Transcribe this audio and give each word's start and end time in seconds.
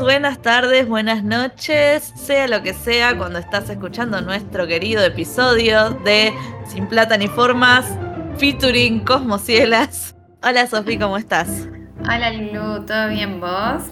buenas 0.00 0.40
tardes, 0.40 0.88
buenas 0.88 1.22
noches, 1.22 2.12
sea 2.16 2.48
lo 2.48 2.62
que 2.62 2.72
sea 2.72 3.16
cuando 3.18 3.38
estás 3.38 3.68
escuchando 3.68 4.20
nuestro 4.22 4.66
querido 4.66 5.04
episodio 5.04 5.90
de 6.04 6.32
Sin 6.66 6.86
Plata 6.86 7.18
ni 7.18 7.28
Formas, 7.28 7.86
featuring 8.38 9.00
Cosmocielas. 9.00 10.14
Hola 10.42 10.66
Sofi, 10.66 10.98
¿cómo 10.98 11.18
estás? 11.18 11.68
Hola 12.00 12.32
Lulu, 12.32 12.86
¿todo 12.86 13.08
bien 13.08 13.40
vos? 13.40 13.82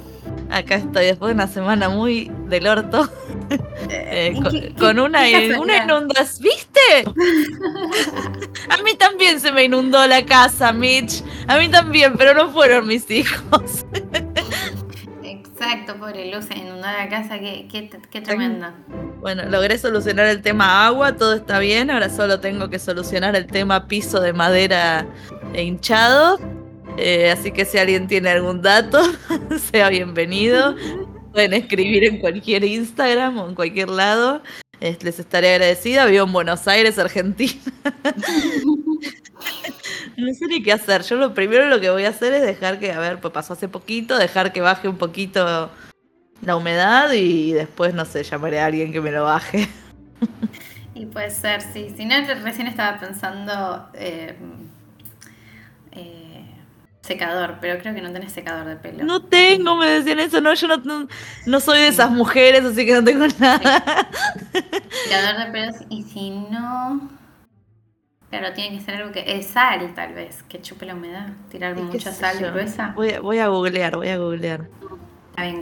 Acá 0.50 0.76
estoy 0.76 1.06
después 1.06 1.28
de 1.28 1.34
una 1.34 1.46
semana 1.46 1.88
muy 1.90 2.30
del 2.46 2.66
orto. 2.66 3.08
Eh, 3.90 4.34
con, 4.78 4.98
una, 4.98 5.20
una 5.58 5.84
inundación. 5.84 6.42
¿Viste? 6.42 7.04
A 8.68 8.82
mí 8.82 8.94
también 8.98 9.40
se 9.40 9.52
me 9.52 9.64
inundó 9.64 10.06
la 10.06 10.26
casa, 10.26 10.72
Mitch. 10.72 11.22
A 11.46 11.56
mí 11.56 11.68
también, 11.68 12.14
pero 12.18 12.34
no 12.34 12.50
fueron 12.50 12.86
mis 12.86 13.10
hijos. 13.10 13.86
Exacto, 15.70 15.98
pobre 15.98 16.32
Luz, 16.32 16.46
inundó 16.56 16.86
la 16.86 17.10
casa, 17.10 17.38
qué, 17.38 17.68
qué, 17.70 17.90
qué 18.10 18.22
tremendo. 18.22 18.68
Bueno, 19.20 19.44
logré 19.50 19.76
solucionar 19.76 20.24
el 20.24 20.40
tema 20.40 20.86
agua, 20.86 21.14
todo 21.16 21.34
está 21.34 21.58
bien, 21.58 21.90
ahora 21.90 22.08
solo 22.08 22.40
tengo 22.40 22.70
que 22.70 22.78
solucionar 22.78 23.36
el 23.36 23.46
tema 23.46 23.86
piso 23.86 24.18
de 24.18 24.32
madera 24.32 25.06
hinchado. 25.54 26.38
Eh, 26.96 27.30
así 27.30 27.52
que 27.52 27.66
si 27.66 27.76
alguien 27.76 28.08
tiene 28.08 28.30
algún 28.30 28.62
dato, 28.62 28.98
sea 29.70 29.90
bienvenido. 29.90 30.74
Pueden 31.32 31.52
escribir 31.52 32.02
en 32.04 32.18
cualquier 32.18 32.64
Instagram 32.64 33.36
o 33.36 33.48
en 33.50 33.54
cualquier 33.54 33.90
lado. 33.90 34.42
les 34.80 35.18
estaré 35.18 35.52
agradecida. 35.52 36.06
Vivo 36.06 36.24
en 36.24 36.32
Buenos 36.32 36.66
Aires, 36.66 36.98
Argentina. 36.98 37.60
no 40.18 40.34
sé 40.34 40.46
ni 40.46 40.62
qué 40.62 40.72
hacer. 40.72 41.02
Yo 41.02 41.16
lo 41.16 41.34
primero 41.34 41.66
lo 41.66 41.80
que 41.80 41.90
voy 41.90 42.04
a 42.04 42.10
hacer 42.10 42.32
es 42.34 42.42
dejar 42.42 42.78
que, 42.78 42.92
a 42.92 42.98
ver, 42.98 43.20
pues 43.20 43.32
pasó 43.32 43.52
hace 43.52 43.68
poquito, 43.68 44.18
dejar 44.18 44.52
que 44.52 44.60
baje 44.60 44.88
un 44.88 44.98
poquito 44.98 45.70
la 46.42 46.56
humedad 46.56 47.12
y 47.12 47.52
después, 47.52 47.94
no 47.94 48.04
sé, 48.04 48.22
llamaré 48.22 48.60
a 48.60 48.66
alguien 48.66 48.92
que 48.92 49.00
me 49.00 49.10
lo 49.10 49.24
baje. 49.24 49.68
Y 50.94 51.06
puede 51.06 51.30
ser, 51.30 51.62
sí. 51.62 51.94
Si 51.96 52.04
no, 52.04 52.16
recién 52.42 52.66
estaba 52.66 52.98
pensando 52.98 53.88
eh, 53.94 54.34
eh, 55.92 56.44
secador, 57.02 57.58
pero 57.60 57.78
creo 57.80 57.94
que 57.94 58.02
no 58.02 58.12
tenés 58.12 58.32
secador 58.32 58.66
de 58.66 58.74
pelo. 58.74 59.04
No 59.04 59.22
tengo, 59.22 59.76
me 59.76 59.86
decían 59.86 60.18
eso, 60.18 60.40
no, 60.40 60.52
yo 60.54 60.66
no, 60.66 61.08
no, 61.46 61.60
soy 61.60 61.78
de 61.78 61.88
esas 61.88 62.10
mujeres, 62.10 62.64
así 62.64 62.84
que 62.84 62.94
no 62.94 63.04
tengo 63.04 63.26
nada. 63.38 64.08
Secador 65.04 65.46
de 65.46 65.52
pelo, 65.52 65.72
y 65.88 66.02
si 66.02 66.30
no... 66.30 67.17
Claro, 68.30 68.52
tiene 68.52 68.78
que 68.78 68.84
ser 68.84 68.96
algo 68.96 69.12
que 69.12 69.24
es 69.26 69.46
sal, 69.46 69.94
tal 69.94 70.12
vez, 70.12 70.42
que 70.48 70.60
chupe 70.60 70.84
la 70.84 70.94
humedad, 70.94 71.28
tirar 71.50 71.74
mucha 71.74 72.12
sal 72.12 72.38
gruesa. 72.38 72.92
Voy, 72.94 73.16
voy 73.22 73.38
a 73.38 73.48
googlear, 73.48 73.96
voy 73.96 74.08
a 74.08 74.18
googlear. 74.18 74.66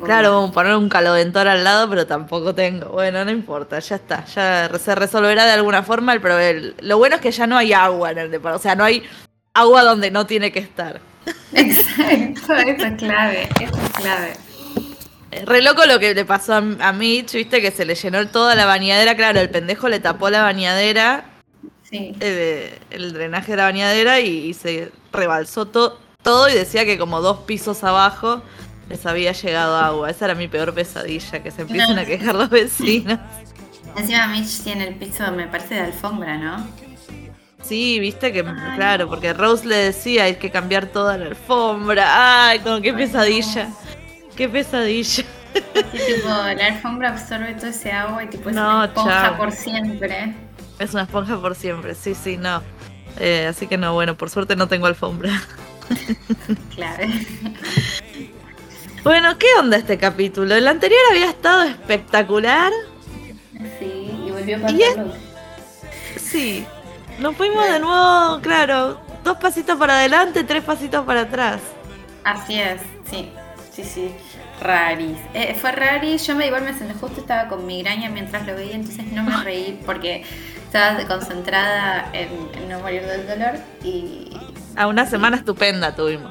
Claro, 0.05 0.50
poner 0.55 0.75
un 0.75 0.89
calodentor 0.89 1.48
al 1.48 1.62
lado, 1.62 1.89
pero 1.91 2.06
tampoco 2.06 2.55
tengo. 2.55 2.89
Bueno, 2.89 3.25
no 3.25 3.31
importa, 3.31 3.78
ya 3.78 3.97
está. 3.97 4.25
Ya 4.25 4.70
se 4.78 4.94
resolverá 4.94 5.44
de 5.44 5.53
alguna 5.53 5.83
forma 5.83 6.14
el 6.14 6.20
problema. 6.20 6.75
Lo 6.81 6.97
bueno 6.97 7.17
es 7.17 7.20
que 7.20 7.31
ya 7.31 7.47
no 7.47 7.59
hay 7.59 7.75
agua 7.75 8.11
en 8.11 8.19
el 8.19 8.31
departamento. 8.31 8.61
O 8.61 8.62
sea, 8.62 8.75
no 8.75 8.84
hay 8.84 9.03
agua 9.53 9.83
donde 9.83 10.11
no 10.11 10.27
tiene 10.27 10.50
que 10.50 10.61
estar. 10.61 11.00
Exacto, 11.53 12.55
eso 12.55 12.87
es 12.87 12.94
clave, 12.94 13.48
eso 13.61 13.77
es 13.77 13.91
clave. 14.00 14.33
Re 15.44 15.61
loco 15.61 15.84
lo 15.84 15.98
que 15.98 16.14
le 16.14 16.25
pasó 16.25 16.55
a, 16.55 16.92
Mitch, 16.92 17.34
viste, 17.34 17.61
que 17.61 17.70
se 17.70 17.84
le 17.84 17.94
llenó 17.94 18.27
toda 18.28 18.55
la 18.55 18.64
bañadera. 18.64 19.14
Claro, 19.14 19.41
el 19.41 19.50
pendejo 19.50 19.91
le 19.91 20.00
tapó 20.00 20.31
la 20.31 20.42
bañadera, 20.42 21.25
sí. 21.91 22.14
Eh, 22.20 22.78
el 22.91 23.12
drenaje 23.12 23.52
de 23.52 23.56
la 23.56 23.64
bañadera 23.64 24.20
y, 24.20 24.54
se 24.54 24.92
rebalsó 25.12 25.66
todo 25.66 25.98
y 26.48 26.54
decía 26.54 26.84
que 26.84 26.98
como 26.98 27.20
dos 27.20 27.41
pisos 27.41 27.84
abajo 27.84 28.42
les 28.88 29.04
había 29.06 29.32
llegado 29.32 29.76
agua. 29.76 30.10
Esa 30.10 30.26
era 30.26 30.34
mi 30.34 30.48
peor 30.48 30.74
pesadilla, 30.74 31.42
que 31.42 31.50
se 31.50 31.62
empiecen 31.62 31.98
a 31.98 32.04
quejar 32.06 32.34
los 32.34 32.50
vecinos. 32.50 33.19
Encima 33.97 34.26
Mitch 34.28 34.62
tiene 34.62 34.88
el 34.88 34.94
piso, 34.94 35.30
me 35.32 35.47
parece, 35.47 35.74
de 35.74 35.80
alfombra, 35.80 36.36
¿no? 36.36 36.66
Sí, 37.62 37.98
viste 37.98 38.32
que, 38.32 38.44
claro, 38.76 39.08
porque 39.08 39.32
Rose 39.32 39.66
le 39.66 39.76
decía 39.76 40.24
hay 40.24 40.36
que 40.36 40.50
cambiar 40.50 40.86
toda 40.86 41.18
la 41.18 41.26
alfombra. 41.26 42.48
Ay, 42.48 42.60
como 42.60 42.80
qué 42.80 42.92
pesadilla. 42.92 43.68
Qué 44.36 44.48
pesadilla. 44.48 45.24
tipo, 45.91 46.28
la 46.28 46.66
alfombra 46.66 47.08
absorbe 47.08 47.54
todo 47.54 47.66
ese 47.66 47.91
agua 47.91 48.22
y 48.22 48.28
tipo 48.28 48.50
es 48.50 48.56
una 48.56 48.84
esponja 48.84 49.36
por 49.36 49.50
siempre. 49.50 50.34
Es 50.78 50.92
una 50.92 51.04
esponja 51.04 51.41
por 51.41 51.54
siempre, 51.54 51.94
sí, 51.94 52.14
sí, 52.14 52.37
no. 52.37 52.62
Eh, 53.19 53.47
así 53.48 53.66
que 53.66 53.78
no, 53.78 53.94
bueno, 53.94 54.16
por 54.16 54.31
suerte 54.31 54.56
no 54.56 54.69
tengo 54.69 54.87
alfombra. 54.87 55.42
claro. 56.75 57.06
Bueno, 59.03 59.38
¿qué 59.38 59.47
onda 59.59 59.76
este 59.76 59.98
capítulo? 59.98 60.54
El 60.54 60.66
anterior 60.69 61.00
había 61.10 61.31
estado 61.31 61.62
espectacular. 61.62 62.72
Sí, 63.78 64.10
y 64.26 64.31
volvió 64.31 64.56
a 64.56 64.60
pasar. 64.60 65.06
Sí, 66.16 66.66
nos 67.19 67.36
fuimos 67.36 67.65
de 67.70 67.78
nuevo, 67.78 68.41
claro, 68.42 69.00
dos 69.25 69.38
pasitos 69.38 69.78
para 69.78 69.98
adelante, 69.98 70.44
tres 70.44 70.62
pasitos 70.62 71.06
para 71.06 71.22
atrás. 71.22 71.60
Así 72.25 72.59
es, 72.59 72.81
sí, 73.09 73.31
sí, 73.72 73.84
sí. 73.84 74.10
Raris. 74.60 75.19
Eh, 75.34 75.54
fue 75.60 75.70
raris, 75.72 76.26
yo 76.26 76.34
me 76.34 76.47
igual 76.47 76.62
me 76.62 76.75
senté 76.75 76.94
justo 76.94 77.20
estaba 77.20 77.48
con 77.48 77.66
migraña 77.66 78.09
mientras 78.09 78.47
lo 78.47 78.54
veía, 78.54 78.75
entonces 78.75 79.06
no 79.12 79.22
me 79.22 79.42
reí 79.44 79.81
porque 79.84 80.25
estaba 80.66 81.06
concentrada 81.06 82.10
en, 82.12 82.69
no 82.69 82.81
morir 82.81 83.03
del 83.03 83.27
dolor 83.27 83.54
y... 83.82 84.31
A 84.77 84.88
una 84.88 85.06
semana 85.06 85.37
estupenda 85.37 85.94
tuvimos. 85.94 86.31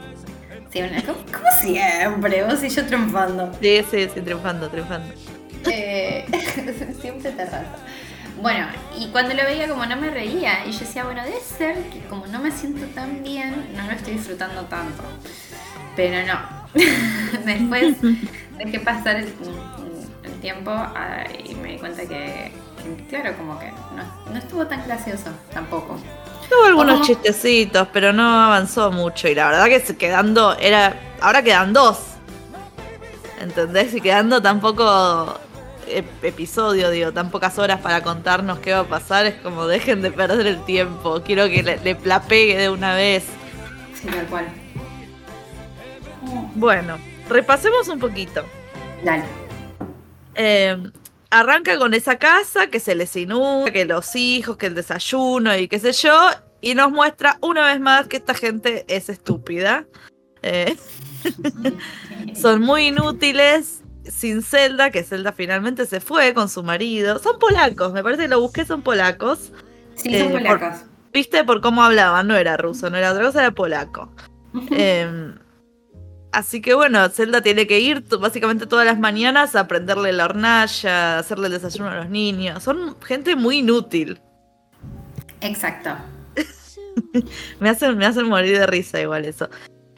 Sí, 0.71 0.81
como, 1.05 1.51
siempre, 1.61 2.43
vos 2.43 2.61
y 2.61 2.69
yo 2.69 2.85
triunfando. 2.85 3.51
Sí, 3.61 3.81
sí, 3.89 4.09
sí, 4.13 4.21
triunfando, 4.21 4.69
triunfando. 4.69 5.13
Eh, 5.71 6.25
siempre 7.01 7.31
te 7.31 7.45
rato. 7.45 7.79
Bueno, 8.41 8.67
y 8.99 9.07
cuando 9.07 9.33
lo 9.33 9.43
veía 9.43 9.69
como 9.69 9.85
no 9.85 9.95
me 9.95 10.09
reía, 10.09 10.65
y 10.67 10.71
yo 10.71 10.79
decía, 10.79 11.05
bueno, 11.05 11.23
debe 11.23 11.39
ser 11.39 11.77
que 11.89 12.01
como 12.09 12.27
no 12.27 12.39
me 12.39 12.51
siento 12.51 12.85
tan 12.87 13.23
bien, 13.23 13.73
no 13.75 13.85
lo 13.85 13.91
estoy 13.93 14.15
disfrutando 14.15 14.63
tanto. 14.63 15.03
Pero 15.95 16.27
no. 16.27 16.39
Después 17.45 17.95
dejé 18.57 18.79
pasar 18.81 19.15
el, 19.15 19.33
tiempo 20.41 20.71
ah, 20.71 21.23
y 21.43 21.55
me 21.55 21.71
di 21.71 21.77
cuenta 21.77 22.05
que, 22.05 22.51
claro, 23.09 23.35
como 23.37 23.59
que 23.59 23.71
no, 24.31 24.37
estuvo 24.37 24.65
tan 24.67 24.85
gracioso 24.85 25.29
tampoco. 25.53 25.97
Tuvo 26.49 26.65
algunos 26.65 27.01
chistecitos, 27.01 27.87
pero 27.91 28.13
no 28.13 28.23
avanzó 28.23 28.91
mucho. 28.91 29.27
Y 29.27 29.35
la 29.35 29.49
verdad 29.49 29.65
que 29.65 29.95
quedando, 29.95 30.55
era. 30.57 30.99
Ahora 31.21 31.41
quedan 31.41 31.73
dos. 31.73 31.99
¿Entendés? 33.41 33.93
Y 33.93 34.01
quedando 34.01 34.41
tampoco 34.41 35.39
episodio, 36.21 36.89
digo, 36.89 37.11
tan 37.11 37.29
pocas 37.29 37.59
horas 37.59 37.79
para 37.79 38.01
contarnos 38.01 38.59
qué 38.59 38.73
va 38.73 38.79
a 38.79 38.87
pasar, 38.87 39.25
es 39.27 39.35
como 39.35 39.67
dejen 39.67 40.01
de 40.01 40.11
perder 40.11 40.47
el 40.47 40.63
tiempo. 40.65 41.21
Quiero 41.23 41.47
que 41.47 41.63
le, 41.63 41.77
le 41.77 41.95
plapegue 41.95 42.57
de 42.57 42.69
una 42.69 42.95
vez. 42.95 43.25
Sí, 43.93 44.07
tal 44.07 44.25
cual. 44.27 44.45
Bueno, 46.55 46.97
repasemos 47.29 47.87
un 47.87 47.99
poquito. 47.99 48.43
Dale. 49.03 49.23
Eh, 50.35 50.77
arranca 51.39 51.77
con 51.77 51.93
esa 51.93 52.17
casa 52.17 52.67
que 52.67 52.79
se 52.79 52.95
les 52.95 53.15
inunda, 53.15 53.71
que 53.71 53.85
los 53.85 54.15
hijos, 54.15 54.57
que 54.57 54.67
el 54.67 54.75
desayuno 54.75 55.55
y 55.57 55.67
qué 55.67 55.79
sé 55.79 55.91
yo, 55.91 56.29
y 56.61 56.75
nos 56.75 56.91
muestra 56.91 57.37
una 57.41 57.65
vez 57.65 57.79
más 57.79 58.07
que 58.07 58.17
esta 58.17 58.33
gente 58.33 58.85
es 58.87 59.09
estúpida. 59.09 59.85
Eh, 60.41 60.77
son 62.35 62.61
muy 62.61 62.87
inútiles 62.87 63.83
sin 64.03 64.43
Zelda, 64.43 64.91
que 64.91 65.03
Zelda 65.03 65.33
finalmente 65.33 65.85
se 65.85 65.99
fue 65.99 66.33
con 66.33 66.47
su 66.47 66.63
marido. 66.63 67.19
Son 67.19 67.37
polacos, 67.37 67.91
me 67.91 68.01
parece 68.01 68.23
que 68.23 68.29
lo 68.29 68.39
busqué, 68.39 68.65
son 68.65 68.81
polacos. 68.81 69.51
Sí, 69.95 70.17
son 70.17 70.31
eh, 70.31 70.31
polacos. 70.31 70.85
Viste 71.11 71.43
por 71.43 71.61
cómo 71.61 71.83
hablaban, 71.83 72.27
no 72.27 72.35
era 72.35 72.55
ruso, 72.55 72.89
no 72.89 72.97
era 72.97 73.11
otra 73.11 73.25
cosa, 73.25 73.41
era 73.41 73.51
polaco. 73.51 74.09
Em, 74.71 75.35
así 76.35 76.61
que 76.61 76.73
bueno, 76.73 77.07
Zelda 77.09 77.41
tiene 77.41 77.65
que 77.65 77.79
ir 77.79 78.03
básicamente 78.19 78.67
todas 78.67 78.85
las 78.85 78.99
mañanas 78.99 79.55
a 79.55 79.61
aprenderle 79.61 80.11
la 80.11 80.25
hornalla, 80.25 81.19
hacerle 81.19 81.47
el 81.47 81.53
desayuno 81.53 81.89
a 81.89 81.95
los 81.95 82.09
niños. 82.09 82.61
Son 82.63 82.95
gente 83.01 83.35
muy 83.35 83.59
inútil. 83.59 84.19
Exacto. 85.41 85.91
me, 87.59 87.69
hacen, 87.69 87.97
me 87.97 88.05
hacen 88.05 88.27
morir 88.27 88.57
de 88.57 88.67
risa 88.67 89.01
igual 89.01 89.25
eso. 89.25 89.49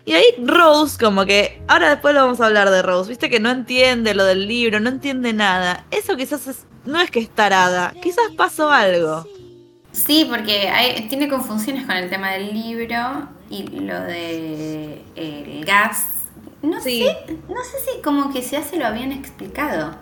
Y 0.06 0.13
ahí 0.13 0.25
Rose, 0.45 0.98
como 0.98 1.25
que, 1.25 1.62
ahora 1.68 1.89
después 1.89 2.13
lo 2.13 2.22
vamos 2.22 2.39
a 2.39 2.45
hablar 2.45 2.69
de 2.69 2.81
Rose, 2.81 3.10
viste 3.10 3.30
que 3.30 3.42
no 3.42 3.50
entiende 3.50 4.13
lo 4.13 4.24
del 4.24 4.48
libro, 4.48 4.80
no 4.80 4.89
entiende 4.89 5.34
nada. 5.34 5.86
Eso 5.92 6.16
quizás 6.16 6.66
no 6.86 7.01
es 7.01 7.12
que 7.12 7.19
es 7.19 7.30
tarada, 7.30 7.94
quizás 8.01 8.25
pasó 8.38 8.72
algo. 8.72 9.25
Sí, 9.92 10.25
porque 10.30 11.06
tiene 11.10 11.28
confusiones 11.28 11.86
con 11.86 11.98
el 11.98 12.10
tema 12.10 12.31
del 12.31 12.54
libro 12.54 13.28
y 13.50 13.63
lo 13.63 14.00
de 14.01 15.01
el 15.16 15.66
gas. 15.66 16.17
No 16.69 16.81
sé, 16.81 17.16
no 17.48 17.64
sé 17.64 17.78
si 17.86 18.02
como 18.02 18.31
que 18.31 18.42
ya 18.42 18.62
se 18.64 18.78
lo 18.78 18.86
habían 18.86 19.12
explicado. 19.12 19.96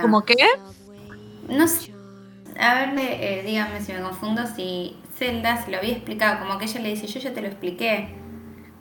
¿Cómo 0.00 0.24
qué? 0.24 0.36
No 1.48 1.66
sé. 1.66 1.92
A 2.58 2.74
ver, 2.74 2.94
eh, 2.98 3.42
dígame 3.44 3.80
si 3.82 3.92
me 3.92 4.00
confundo, 4.00 4.42
si 4.54 4.96
Zelda 5.18 5.62
se 5.64 5.70
lo 5.72 5.78
había 5.78 5.92
explicado, 5.92 6.38
como 6.40 6.58
que 6.58 6.66
ella 6.66 6.80
le 6.80 6.90
dice, 6.90 7.06
yo 7.08 7.18
ya 7.20 7.34
te 7.34 7.40
lo 7.40 7.48
expliqué. 7.48 8.14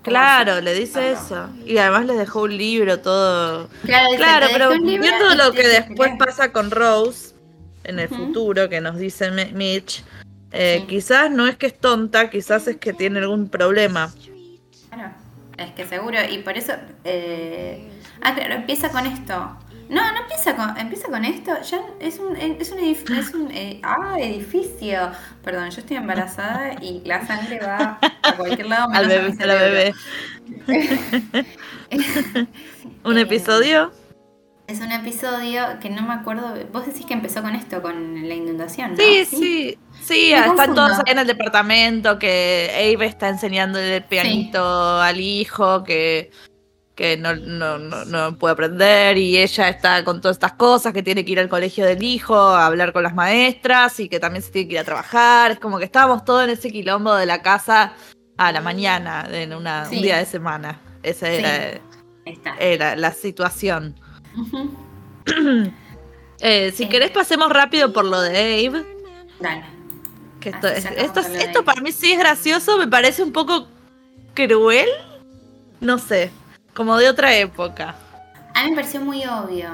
Claro, 0.04 0.62
le 0.62 0.74
dice 0.74 1.12
eso. 1.14 1.50
Y 1.66 1.78
además 1.78 2.06
les 2.06 2.18
dejó 2.18 2.44
un 2.44 2.56
libro 2.58 3.00
todo. 3.00 3.70
Claro, 3.86 4.06
dice, 4.12 4.18
Claro, 4.24 4.48
"Te 4.48 4.54
pero 4.54 4.70
viendo 4.82 5.36
lo 5.36 5.52
que 5.54 5.68
después 5.68 6.10
leer". 6.12 6.18
pasa 6.20 6.52
con 6.52 6.70
Rose 6.72 7.34
en 7.86 8.00
el 8.00 8.10
futuro, 8.10 8.70
que 8.70 8.82
nos 8.82 8.98
dice 8.98 9.32
Mi- 9.32 9.52
Mitch, 9.54 10.04
eh, 10.52 10.80
Sí. 10.82 10.88
quizás 10.88 11.32
no 11.32 11.48
es 11.48 11.56
que 11.58 11.68
es 11.68 11.80
tonta, 11.80 12.30
quizás 12.30 12.68
es 12.68 12.78
que 12.78 12.94
tiene 12.94 13.20
algún 13.20 13.48
problema. 13.50 14.14
Claro, 14.90 15.14
es 15.58 15.72
que 15.72 15.86
seguro, 15.86 16.18
y 16.30 16.40
por 16.40 16.58
eso. 16.58 16.74
eh, 17.04 17.90
Ah, 18.22 18.34
claro, 18.36 18.54
empieza 18.54 18.90
con 18.90 19.06
esto. 19.06 19.34
No, 19.90 20.12
no 20.14 20.20
empieza 20.22 20.56
con, 20.56 20.78
empieza 20.78 21.10
con 21.10 21.26
esto. 21.26 21.52
Ya 21.70 21.82
es 22.00 22.18
un, 22.20 22.38
es 22.38 22.72
un, 22.72 22.80
edif- 22.80 23.18
es 23.20 23.34
un 23.34 23.52
eh, 23.52 23.80
ah, 23.84 24.16
edificio. 24.18 25.12
Perdón, 25.44 25.70
yo 25.72 25.82
estoy 25.82 25.98
embarazada 25.98 26.74
y 26.82 27.02
la 27.06 27.26
sangre 27.28 27.60
va 27.60 28.00
a 28.24 28.34
cualquier 28.36 28.68
lado. 28.68 28.88
Al 28.94 29.08
bebé, 29.08 29.34
a 29.40 29.46
la 29.46 29.56
bebé. 29.56 29.94
Un 33.04 33.18
episodio. 33.18 33.92
Es 34.66 34.80
un 34.80 34.92
episodio 34.94 35.62
que 35.82 35.90
no 35.90 36.04
me 36.04 36.14
acuerdo. 36.14 36.54
Vos 36.72 36.86
decís 36.86 37.06
que 37.06 37.14
empezó 37.14 37.42
con 37.42 37.54
esto, 37.54 37.82
con 37.82 38.28
la 38.28 38.34
inundación, 38.34 38.92
¿no? 38.92 38.98
Sí, 38.98 39.26
sí. 39.26 39.78
Sí, 40.02 40.30
Me 40.32 40.38
están 40.40 40.56
confundo. 40.56 40.86
todos 40.88 40.98
ahí 41.00 41.12
en 41.12 41.20
el 41.20 41.28
departamento, 41.28 42.18
que 42.18 42.72
Abe 42.96 43.06
está 43.06 43.28
enseñándole 43.30 43.98
el 43.98 44.04
pianito 44.06 45.02
al 45.02 45.20
hijo, 45.20 45.84
que, 45.84 46.32
que 46.96 47.18
no, 47.18 47.36
no, 47.36 47.78
no, 47.78 48.06
no 48.06 48.38
puede 48.38 48.54
aprender, 48.54 49.18
y 49.18 49.38
ella 49.38 49.68
está 49.70 50.04
con 50.06 50.22
todas 50.22 50.36
estas 50.36 50.54
cosas, 50.54 50.94
que 50.94 51.04
tiene 51.04 51.24
que 51.26 51.34
ir 51.34 51.40
al 51.40 51.50
colegio 51.50 51.86
del 51.86 52.02
hijo, 52.04 52.36
a 52.36 52.66
hablar 52.66 52.94
con 52.94 53.04
las 53.04 53.14
maestras, 53.14 54.00
y 54.00 54.08
que 54.10 54.20
también 54.20 54.44
se 54.44 54.52
tiene 54.52 54.68
que 54.70 54.74
ir 54.76 54.80
a 54.80 54.84
trabajar. 54.86 55.52
Es 55.52 55.60
como 55.60 55.78
que 55.78 55.86
estábamos 55.86 56.24
todos 56.26 56.44
en 56.46 56.52
ese 56.52 56.72
quilombo 56.72 57.14
de 57.16 57.26
la 57.26 57.42
casa 57.42 57.94
a 58.38 58.52
la 58.54 58.62
mañana, 58.62 59.28
en 59.32 59.54
una, 59.54 59.86
Sí. 59.86 59.98
un 59.98 60.02
día 60.04 60.18
de 60.18 60.26
semana. 60.26 60.80
Esa 61.04 61.28
Sí. 61.28 61.34
era, 61.36 61.82
era 62.60 62.96
la 62.96 63.12
situación. 63.12 63.96
Eh, 66.46 66.74
si 66.76 66.84
Eh. 66.84 66.90
querés 66.90 67.12
pasemos 67.12 67.50
rápido 67.50 67.94
por 67.94 68.04
lo 68.04 68.20
de 68.22 68.68
Abe. 68.68 68.86
Dale. 69.40 69.64
Que 70.42 70.50
esto, 70.50 70.68
es- 70.68 70.84
es- 70.86 71.62
para 71.64 71.80
mí 71.82 71.94
sí 71.94 72.12
es 72.12 72.20
gracioso, 72.20 72.78
me 72.78 72.88
parece 72.88 73.24
un 73.24 73.32
poco 73.32 73.68
cruel. 74.34 74.90
No 75.80 75.98
sé, 76.00 76.32
como 76.74 76.98
de 76.98 77.08
otra 77.10 77.34
época. 77.38 77.96
A 78.54 78.64
mí 78.64 78.72
me 78.72 78.76
pareció 78.76 79.00
muy 79.00 79.24
obvio. 79.26 79.70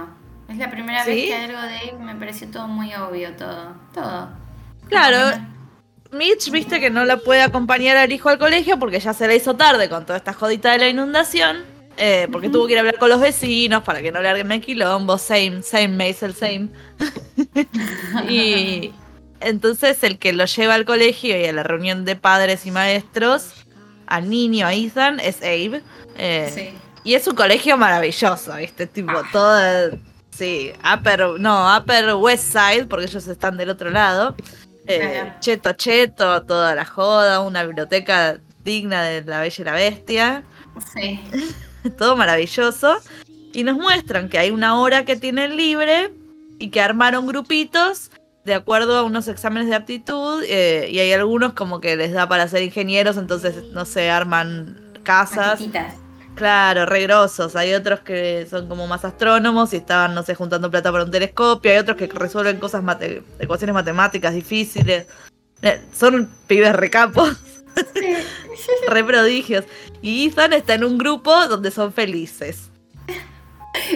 Es 0.48 0.58
la 0.58 0.70
primera 0.70 1.04
¿Sí? 1.06 1.12
vez 1.12 1.26
que 1.26 1.36
algo 1.36 1.62
de 1.62 1.78
él 1.90 2.00
me 2.00 2.16
pareció 2.16 2.48
todo 2.52 2.68
muy 2.68 2.94
obvio, 2.94 3.36
todo. 3.36 3.74
Todo. 3.94 4.30
Claro, 4.90 5.40
Mitch, 6.12 6.50
viste 6.52 6.80
que 6.80 6.90
no 6.92 7.04
la 7.06 7.18
puede 7.18 7.42
acompañar 7.42 7.98
al 7.98 8.12
hijo 8.12 8.30
al 8.30 8.38
colegio 8.40 8.78
porque 8.80 9.00
ya 9.00 9.14
se 9.14 9.28
le 9.28 9.36
hizo 9.36 9.56
tarde 9.56 9.90
con 9.90 10.06
toda 10.06 10.18
esta 10.18 10.34
jodita 10.34 10.72
de 10.72 10.78
la 10.80 10.88
inundación. 10.90 11.64
Eh, 12.00 12.28
porque 12.32 12.50
tuvo 12.50 12.66
que 12.66 12.72
ir 12.74 12.78
a 12.80 12.82
hablar 12.82 12.98
con 12.98 13.10
los 13.10 13.20
vecinos 13.22 13.84
para 13.84 14.02
que 14.02 14.12
no 14.12 14.22
le 14.22 14.30
arguen 14.30 14.52
el 14.52 14.62
quilombo. 14.62 15.18
Same, 15.18 15.62
same, 15.62 15.90
Maisel, 15.90 16.34
same. 16.34 16.70
y 18.30 18.92
entonces 19.40 20.04
el 20.04 20.18
que 20.18 20.34
lo 20.34 20.46
lleva 20.46 20.76
al 20.76 20.86
colegio 20.86 21.40
y 21.40 21.46
a 21.46 21.54
la 21.54 21.64
reunión 21.64 22.06
de 22.06 22.16
padres 22.16 22.66
y 22.66 22.72
maestros, 22.72 23.54
al 24.08 24.30
niño, 24.30 24.66
a 24.68 24.74
Ethan, 24.74 25.20
es 25.20 25.38
Abe. 25.42 25.82
eh, 26.18 26.52
Sí. 26.54 26.70
Y 27.04 27.14
es 27.16 27.26
un 27.28 27.36
colegio 27.36 27.78
maravilloso, 27.78 28.54
¿viste? 28.56 28.86
Tipo, 28.86 29.12
Ah. 29.12 29.24
todo. 29.32 29.98
Sí, 30.32 30.72
Upper. 30.94 31.40
No, 31.40 31.78
Upper 31.78 32.14
West 32.16 32.52
Side, 32.54 32.86
porque 32.88 33.06
ellos 33.06 33.26
están 33.28 33.58
del 33.58 33.70
otro 33.70 33.90
lado. 33.90 34.36
Eh, 34.86 35.32
cheto, 35.40 35.74
cheto, 35.74 36.44
toda 36.44 36.76
la 36.76 36.84
joda, 36.86 37.40
una 37.42 37.64
biblioteca 37.64 38.40
digna 38.64 39.04
de 39.04 39.22
La 39.24 39.40
Bella 39.42 39.56
y 39.62 39.64
la 39.66 39.74
Bestia. 39.74 40.44
Sí. 40.94 41.20
Todo 41.98 42.16
maravilloso. 42.16 42.98
Y 43.54 43.64
nos 43.64 43.78
muestran 43.78 44.30
que 44.30 44.38
hay 44.38 44.52
una 44.52 44.80
hora 44.80 45.06
que 45.06 45.16
tienen 45.16 45.56
libre 45.58 46.12
y 46.60 46.70
que 46.70 46.82
armaron 46.82 47.26
grupitos 47.28 48.12
de 48.46 48.54
acuerdo 48.54 48.98
a 48.98 49.04
unos 49.04 49.28
exámenes 49.28 49.70
de 49.70 49.76
aptitud. 49.76 50.44
eh, 50.48 50.88
y 50.92 51.00
hay 51.00 51.12
algunos 51.14 51.54
como 51.54 51.82
que 51.82 51.96
les 51.96 52.12
da 52.14 52.28
para 52.28 52.48
ser 52.48 52.64
ingenieros, 52.64 53.18
entonces, 53.18 53.56
no 53.74 53.86
sé, 53.86 54.10
arman 54.10 54.80
casas. 55.04 55.60
Maquetitas. 55.62 55.96
Claro, 56.36 56.86
re 56.86 57.02
grosos. 57.04 57.56
Hay 57.58 57.74
otros 57.74 58.00
que 58.00 58.48
son 58.50 58.70
como 58.70 58.88
más 58.88 59.04
astrónomos 59.04 59.74
y 59.74 59.78
estaban, 59.78 60.16
no 60.16 60.24
sé, 60.24 60.36
juntando 60.36 60.72
plata 60.72 60.90
para 60.92 61.04
un 61.04 61.12
telescopio. 61.12 61.72
Hay 61.72 61.78
otros 61.80 61.98
que 61.98 62.08
resuelven 62.08 62.58
cosas, 62.60 62.82
mate- 62.82 63.24
ecuaciones 63.40 63.74
matemáticas 63.74 64.34
difíciles. 64.34 65.06
Eh, 65.62 65.82
son 65.94 66.30
pibes 66.48 66.74
recapos, 66.74 67.36
re 68.88 69.04
prodigios. 69.04 69.66
Y 70.02 70.28
Ethan 70.28 70.54
está 70.54 70.74
en 70.76 70.84
un 70.84 70.98
grupo 70.98 71.48
donde 71.48 71.72
son 71.72 71.94
felices. 71.94 72.70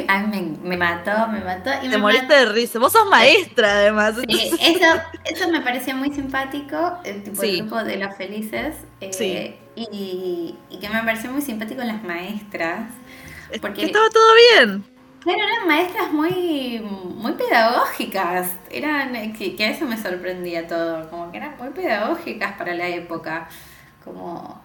Ay, 0.08 0.28
me, 0.28 0.42
me 0.70 0.78
mató, 0.78 1.28
me 1.30 1.40
mató. 1.42 1.70
Y 1.82 1.90
Te 1.90 1.90
me 1.90 1.98
moriste 1.98 2.28
mató. 2.28 2.40
de 2.40 2.46
risa. 2.54 2.80
Vos 2.80 2.94
sos 2.94 3.08
maestra, 3.10 3.74
además. 3.80 4.16
Sí, 4.28 4.52
eso, 4.62 4.86
eso 5.26 5.50
me 5.50 5.62
pareció 5.62 5.96
muy 5.96 6.12
simpático, 6.14 6.98
el 7.04 7.24
tipo 7.24 7.42
Sí. 7.42 7.50
el 7.50 7.58
grupo 7.68 7.84
de 7.84 7.98
los 7.98 8.16
felices. 8.16 8.76
eh, 9.02 9.12
Sí. 9.12 9.56
y, 9.76 10.56
y 10.70 10.78
que 10.80 10.90
me 10.90 11.02
pareció 11.04 11.32
muy 11.32 11.42
simpático 11.42 11.84
las 11.84 12.04
maestras. 12.04 12.92
Porque 13.62 13.82
Que 13.82 13.86
estaba 13.88 14.10
todo 14.10 14.24
bien. 14.56 14.84
Claro, 15.24 15.40
eran 15.42 15.68
maestras 15.68 16.12
muy, 16.12 16.80
muy 16.82 17.32
pedagógicas. 17.34 18.50
Eran, 18.70 19.34
que, 19.34 19.56
que 19.56 19.66
a 19.66 19.70
eso 19.70 19.86
me 19.86 19.98
sorprendía 19.98 20.68
todo. 20.68 21.10
Como 21.10 21.32
que 21.32 21.38
eran 21.38 21.56
muy 21.58 21.70
pedagógicas 21.70 22.54
para 22.58 22.74
la 22.74 22.88
época. 22.90 23.48
Como. 24.04 24.62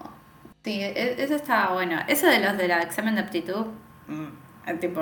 Sí, 0.63 0.81
e- 0.81 1.15
eso 1.23 1.35
estaba 1.35 1.73
bueno. 1.73 1.99
Eso 2.07 2.27
de 2.27 2.39
los 2.39 2.57
del 2.57 2.71
examen 2.71 3.15
de 3.15 3.21
aptitud. 3.21 3.67
mm, 4.07 4.77
tipo. 4.81 5.01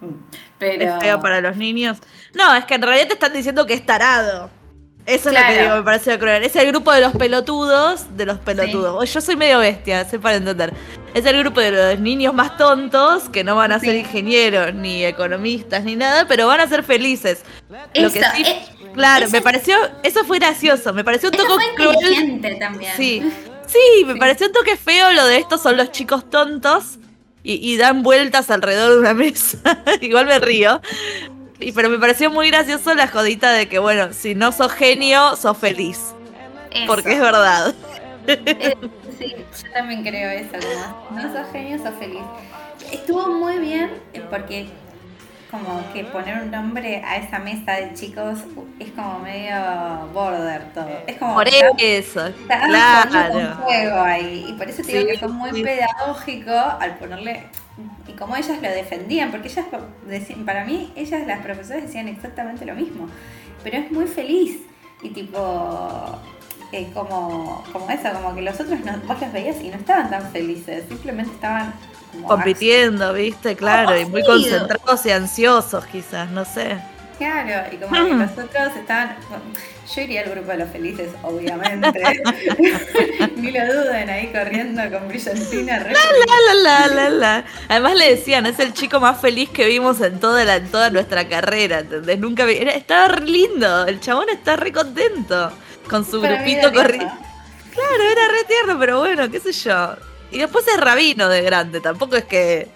mm, 0.00 0.14
Pero. 0.58 0.96
Es 0.96 1.02
feo 1.02 1.20
para 1.20 1.40
los 1.40 1.56
niños. 1.56 1.98
No, 2.34 2.54
es 2.54 2.66
que 2.66 2.74
en 2.74 2.82
realidad 2.82 3.06
te 3.06 3.14
están 3.14 3.32
diciendo 3.32 3.66
que 3.66 3.74
es 3.74 3.86
tarado. 3.86 4.50
Eso 5.08 5.30
es 5.30 5.40
lo 5.40 5.46
que 5.46 5.62
digo, 5.62 5.76
me 5.76 5.82
parece 5.82 6.18
cruel. 6.18 6.44
Es 6.44 6.54
el 6.54 6.66
grupo 6.66 6.92
de 6.92 7.00
los 7.00 7.12
pelotudos, 7.12 8.14
de 8.14 8.26
los 8.26 8.38
pelotudos. 8.40 9.10
Yo 9.10 9.22
soy 9.22 9.36
medio 9.36 9.58
bestia, 9.58 10.04
sé 10.04 10.18
para 10.18 10.36
entender. 10.36 10.74
Es 11.14 11.24
el 11.24 11.38
grupo 11.38 11.60
de 11.60 11.70
los 11.70 11.98
niños 11.98 12.34
más 12.34 12.58
tontos 12.58 13.30
que 13.30 13.42
no 13.42 13.56
van 13.56 13.72
a 13.72 13.80
ser 13.80 13.96
ingenieros, 13.96 14.74
ni 14.74 15.06
economistas, 15.06 15.82
ni 15.82 15.96
nada, 15.96 16.28
pero 16.28 16.46
van 16.46 16.60
a 16.60 16.68
ser 16.68 16.82
felices. 16.82 17.42
Lo 17.94 18.12
que 18.12 18.18
Eso, 18.18 18.28
sí, 18.36 18.42
eh, 18.42 18.66
claro, 18.92 19.24
eso 19.24 19.32
me 19.32 19.40
pareció, 19.40 19.76
eso 20.02 20.26
fue 20.26 20.40
gracioso, 20.40 20.92
me 20.92 21.02
pareció 21.04 21.30
un 21.30 21.36
toque 21.38 21.64
cruel. 21.74 22.58
también. 22.60 22.92
Sí, 22.94 23.22
sí, 23.66 24.04
me 24.04 24.16
pareció 24.16 24.48
un 24.48 24.52
toque 24.52 24.76
feo 24.76 25.10
lo 25.12 25.24
de 25.24 25.38
estos 25.38 25.62
son 25.62 25.78
los 25.78 25.90
chicos 25.90 26.28
tontos 26.28 26.98
y, 27.42 27.54
y 27.54 27.78
dan 27.78 28.02
vueltas 28.02 28.50
alrededor 28.50 28.92
de 28.92 28.98
una 28.98 29.14
mesa. 29.14 29.58
Igual 30.02 30.26
me 30.26 30.38
río. 30.38 30.82
Y, 31.60 31.72
pero 31.72 31.88
me 31.90 31.98
pareció 31.98 32.30
muy 32.30 32.48
gracioso 32.50 32.94
la 32.94 33.08
jodita 33.08 33.52
de 33.52 33.68
que, 33.68 33.78
bueno, 33.78 34.12
si 34.12 34.34
no 34.34 34.52
sos 34.52 34.72
genio, 34.72 35.34
sos 35.36 35.56
feliz. 35.58 36.14
Eso. 36.70 36.86
Porque 36.86 37.12
es 37.14 37.20
verdad. 37.20 37.74
Eh, 38.26 38.76
sí, 39.18 39.34
yo 39.64 39.72
también 39.72 40.02
creo 40.04 40.30
eso. 40.30 40.52
Como, 41.08 41.20
no 41.20 41.32
sos 41.32 41.50
genio, 41.50 41.78
sos 41.82 41.94
feliz. 41.98 42.20
Estuvo 42.92 43.26
muy 43.28 43.58
bien 43.58 43.90
eh, 44.12 44.22
porque 44.30 44.68
como 45.50 45.82
que 45.94 46.04
poner 46.04 46.42
un 46.42 46.50
nombre 46.50 47.02
a 47.04 47.16
esa 47.16 47.38
mesa 47.38 47.72
de 47.72 47.94
chicos 47.94 48.40
es 48.78 48.90
como 48.92 49.18
medio 49.20 49.56
border 50.12 50.72
todo. 50.74 50.90
Es 51.06 51.16
como 51.16 51.34
Por 51.34 51.48
está- 51.48 51.70
eso, 51.78 52.26
está 52.26 52.66
claro. 52.66 53.56
fuego 53.64 54.00
ahí. 54.02 54.44
Y 54.48 54.52
por 54.52 54.68
eso 54.68 54.82
te 54.82 54.92
digo 54.92 55.04
Sí, 55.06 55.12
que 55.12 55.18
fue 55.18 55.28
muy 55.28 55.50
sí. 55.52 55.62
pedagógico 55.62 56.52
al 56.52 56.98
ponerle 56.98 57.46
y 58.06 58.12
como 58.12 58.36
ellas 58.36 58.60
lo 58.60 58.68
defendían, 58.68 59.30
porque 59.30 59.48
ellas 59.48 59.66
decían, 60.06 60.44
para 60.44 60.64
mí, 60.64 60.92
ellas 60.96 61.26
las 61.26 61.40
profesoras 61.40 61.82
decían 61.82 62.08
exactamente 62.08 62.64
lo 62.64 62.74
mismo. 62.74 63.08
Pero 63.62 63.78
es 63.78 63.90
muy 63.90 64.06
feliz. 64.06 64.58
Y 65.02 65.10
tipo 65.10 66.18
eh, 66.72 66.90
como, 66.92 67.64
como 67.72 67.88
eso, 67.88 68.10
como 68.12 68.34
que 68.34 68.42
los 68.42 68.54
otros 68.60 68.80
no, 68.80 68.92
vos 69.06 69.20
los 69.20 69.32
veías 69.32 69.60
y 69.62 69.68
no 69.68 69.76
estaban 69.76 70.10
tan 70.10 70.30
felices, 70.30 70.84
simplemente 70.88 71.32
estaban 71.32 71.72
como 72.12 72.28
Compitiendo, 72.28 73.12
¿viste? 73.12 73.56
Claro, 73.56 73.98
y 73.98 74.04
muy 74.06 74.24
concentrados 74.24 75.06
y 75.06 75.10
ansiosos 75.10 75.86
quizás, 75.86 76.30
no 76.30 76.44
sé. 76.44 76.78
Claro, 77.18 77.66
y 77.72 77.76
como 77.76 77.92
que 78.06 78.14
los 78.14 78.30
otros 78.32 78.76
estaban. 78.76 79.16
yo 79.94 80.00
iría 80.00 80.22
al 80.22 80.30
grupo 80.30 80.50
de 80.52 80.58
los 80.58 80.70
felices, 80.70 81.08
obviamente. 81.24 82.00
Ni 83.36 83.50
lo 83.50 83.66
duden, 83.66 84.08
ahí 84.10 84.28
corriendo 84.32 84.82
con 84.90 85.08
brillantina. 85.08 85.78
re 85.80 85.92
La, 85.92 85.98
la, 85.98 86.54
la, 86.54 86.94
la, 86.94 87.10
la. 87.10 87.44
Además 87.68 87.94
le 87.96 88.10
decían, 88.14 88.46
es 88.46 88.58
el 88.60 88.72
chico 88.72 89.00
más 89.00 89.20
feliz 89.20 89.48
que 89.50 89.66
vimos 89.66 90.00
en 90.00 90.20
toda, 90.20 90.44
la, 90.44 90.56
en 90.56 90.68
toda 90.68 90.90
nuestra 90.90 91.28
carrera, 91.28 91.80
¿entendés? 91.80 92.18
Nunca 92.18 92.44
vi- 92.44 92.58
era- 92.58 92.72
estaba 92.72 93.08
re 93.08 93.26
lindo, 93.26 93.86
el 93.86 94.00
chabón 94.00 94.28
está 94.28 94.56
re 94.56 94.72
contento 94.72 95.52
con 95.88 96.04
su 96.04 96.20
Para 96.20 96.36
grupito 96.42 96.72
corriendo. 96.72 97.12
Claro, 97.74 98.02
era 98.12 98.28
re 98.28 98.44
tierno, 98.46 98.78
pero 98.78 98.98
bueno, 99.00 99.30
qué 99.30 99.40
sé 99.40 99.52
yo. 99.52 99.96
Y 100.30 100.38
después 100.38 100.66
es 100.68 100.78
rabino 100.78 101.28
de 101.28 101.42
grande, 101.42 101.80
tampoco 101.80 102.16
es 102.16 102.24
que 102.24 102.68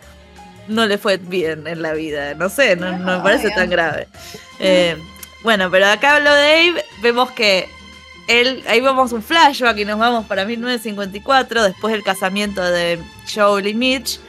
no 0.68 0.86
le 0.86 0.98
fue 0.98 1.16
bien 1.16 1.66
en 1.66 1.82
la 1.82 1.92
vida, 1.92 2.34
no 2.34 2.48
sé, 2.48 2.76
no, 2.76 2.96
no 2.98 3.18
me 3.18 3.22
parece 3.22 3.50
tan 3.50 3.70
grave. 3.70 4.08
Eh, 4.58 4.96
bueno, 5.42 5.70
pero 5.70 5.86
acá 5.86 6.16
hablo 6.16 6.32
de 6.32 6.70
Abe, 6.70 6.84
vemos 7.02 7.30
que 7.32 7.68
él, 8.28 8.62
ahí 8.68 8.80
vamos 8.80 9.12
un 9.12 9.22
flashback 9.22 9.78
y 9.78 9.84
nos 9.84 9.98
vamos 9.98 10.26
para 10.26 10.44
1954, 10.44 11.64
después 11.64 11.92
del 11.92 12.04
casamiento 12.04 12.62
de 12.62 12.98
Joel 13.32 13.66
y 13.66 13.74
Mitch, 13.74 14.20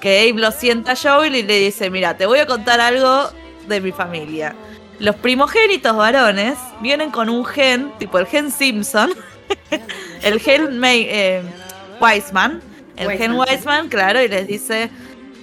que 0.00 0.20
Abe 0.20 0.40
lo 0.40 0.50
sienta 0.50 0.92
a 0.92 0.96
Joel 0.96 1.36
y 1.36 1.42
le 1.42 1.58
dice, 1.58 1.90
mira, 1.90 2.16
te 2.16 2.26
voy 2.26 2.38
a 2.38 2.46
contar 2.46 2.80
algo 2.80 3.30
de 3.68 3.80
mi 3.80 3.92
familia. 3.92 4.54
Los 4.98 5.16
primogénitos 5.16 5.96
varones 5.96 6.58
vienen 6.80 7.10
con 7.10 7.28
un 7.28 7.44
gen, 7.44 7.92
tipo 7.98 8.18
el 8.18 8.26
gen 8.26 8.50
Simpson, 8.50 9.12
el 10.22 10.40
gen 10.40 10.78
May, 10.78 11.06
eh, 11.08 11.42
Wiseman, 12.00 12.62
el 12.96 13.10
gen 13.18 13.32
Wiseman, 13.32 13.88
claro, 13.88 14.22
y 14.22 14.28
les 14.28 14.46
dice, 14.46 14.90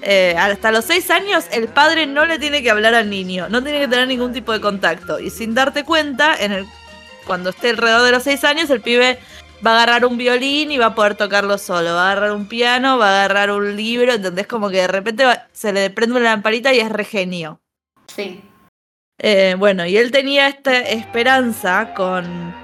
eh, 0.02 0.36
hasta 0.38 0.72
los 0.72 0.86
seis 0.86 1.10
años 1.12 1.46
el 1.52 1.68
padre 1.68 2.08
no 2.08 2.26
le 2.26 2.40
tiene 2.40 2.64
que 2.64 2.72
hablar 2.72 2.94
al 2.94 3.10
niño, 3.10 3.50
no 3.50 3.64
tiene 3.64 3.80
que 3.80 3.88
tener 3.88 4.08
ningún 4.08 4.34
tipo 4.34 4.52
de 4.52 4.62
contacto. 4.62 5.20
Y 5.20 5.30
sin 5.30 5.54
darte 5.54 5.84
cuenta, 5.84 6.36
en 6.40 6.52
el, 6.52 6.66
cuando 7.26 7.50
esté 7.50 7.72
alrededor 7.72 8.04
de 8.04 8.12
los 8.12 8.24
seis 8.24 8.44
años, 8.44 8.70
el 8.70 8.82
pibe 8.82 9.20
va 9.66 9.72
a 9.72 9.84
agarrar 9.84 10.06
un 10.06 10.18
violín 10.18 10.72
y 10.72 10.78
va 10.78 10.88
a 10.88 10.96
poder 10.96 11.16
tocarlo 11.16 11.58
solo. 11.58 11.94
Va 11.94 12.10
a 12.10 12.12
agarrar 12.12 12.32
un 12.32 12.48
piano, 12.48 12.98
va 12.98 13.10
a 13.10 13.26
agarrar 13.26 13.52
un 13.52 13.76
libro, 13.76 14.14
¿entendés? 14.14 14.48
Como 14.48 14.70
que 14.70 14.78
de 14.78 14.88
repente 14.88 15.26
se 15.52 15.74
le 15.74 15.90
prende 15.90 16.16
una 16.16 16.32
lamparita 16.32 16.74
y 16.74 16.80
es 16.80 16.90
regenio. 16.90 17.60
Sí. 18.08 18.42
Eh, 19.18 19.56
bueno, 19.58 19.86
y 19.86 19.98
él 19.98 20.12
tenía 20.12 20.48
esta 20.48 20.80
esperanza 20.80 21.94
con, 21.94 22.56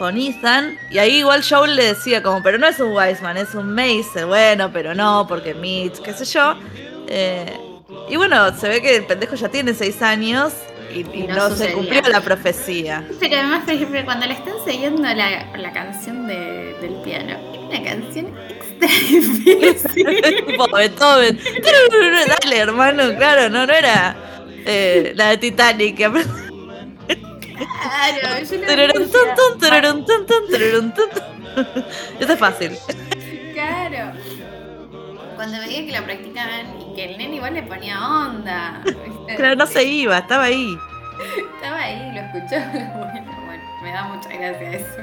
con 0.00 0.16
Ethan, 0.16 0.78
y 0.90 0.96
ahí 0.96 1.16
igual 1.18 1.44
Joel 1.46 1.76
le 1.76 1.84
decía 1.88 2.22
como, 2.22 2.42
pero 2.42 2.56
no 2.56 2.66
es 2.66 2.80
un 2.80 2.92
Wiseman, 2.92 3.36
es 3.36 3.54
un 3.54 3.74
Mace, 3.74 4.24
bueno, 4.24 4.70
pero 4.72 4.94
no, 4.94 5.26
porque 5.28 5.52
Mitch, 5.52 6.00
qué 6.00 6.14
sé 6.14 6.24
yo. 6.24 6.54
Eh, 7.06 7.60
y 8.08 8.16
bueno, 8.16 8.56
se 8.56 8.70
ve 8.70 8.80
que 8.80 8.96
el 8.96 9.04
pendejo 9.04 9.34
ya 9.34 9.50
tiene 9.50 9.74
seis 9.74 10.00
años 10.00 10.54
y, 10.94 11.04
no, 11.24 11.50
se 11.50 11.74
cumplió 11.74 12.00
la 12.08 12.22
profecía. 12.22 13.06
Pero 13.20 13.36
además, 13.36 13.64
por 13.64 13.74
ejemplo, 13.74 14.02
cuando 14.06 14.24
le 14.24 14.32
están 14.32 14.54
siguiendo 14.66 15.02
la, 15.02 15.54
la 15.54 15.72
canción 15.74 16.26
de, 16.26 16.74
del 16.80 16.94
piano, 17.04 17.38
es 17.52 17.78
una 17.78 17.84
canción 17.84 18.26
extra 18.48 18.88
difícil. 18.88 20.46
tipo 20.46 20.66
Beethoven. 20.74 21.38
Dale, 22.42 22.56
hermano, 22.56 23.14
claro, 23.18 23.50
no, 23.50 23.66
no 23.66 23.72
era 23.74 24.16
eh, 24.64 25.12
la 25.14 25.28
de 25.28 25.36
Titanic. 25.36 26.00
Claro, 27.60 28.36
Esto 32.20 32.32
es 32.32 32.38
fácil. 32.38 32.78
Claro. 33.52 34.12
Cuando 35.36 35.58
veía 35.58 35.86
que 35.86 35.92
la 35.92 36.02
practicaban 36.04 36.80
y 36.80 36.94
que 36.94 37.04
el 37.04 37.18
nene 37.18 37.36
igual 37.36 37.54
le 37.54 37.62
ponía 37.62 37.98
onda. 38.00 38.82
Claro, 39.36 39.56
no 39.56 39.66
se 39.66 39.84
iba, 39.84 40.18
estaba 40.18 40.44
ahí. 40.44 40.76
Estaba 41.54 41.78
ahí, 41.78 42.12
lo 42.14 42.20
escuchó. 42.20 42.56
Bueno, 43.00 43.30
bueno, 43.46 43.64
me 43.82 43.92
da 43.92 44.04
mucha 44.04 44.28
gracia 44.28 44.70
eso. 44.72 45.02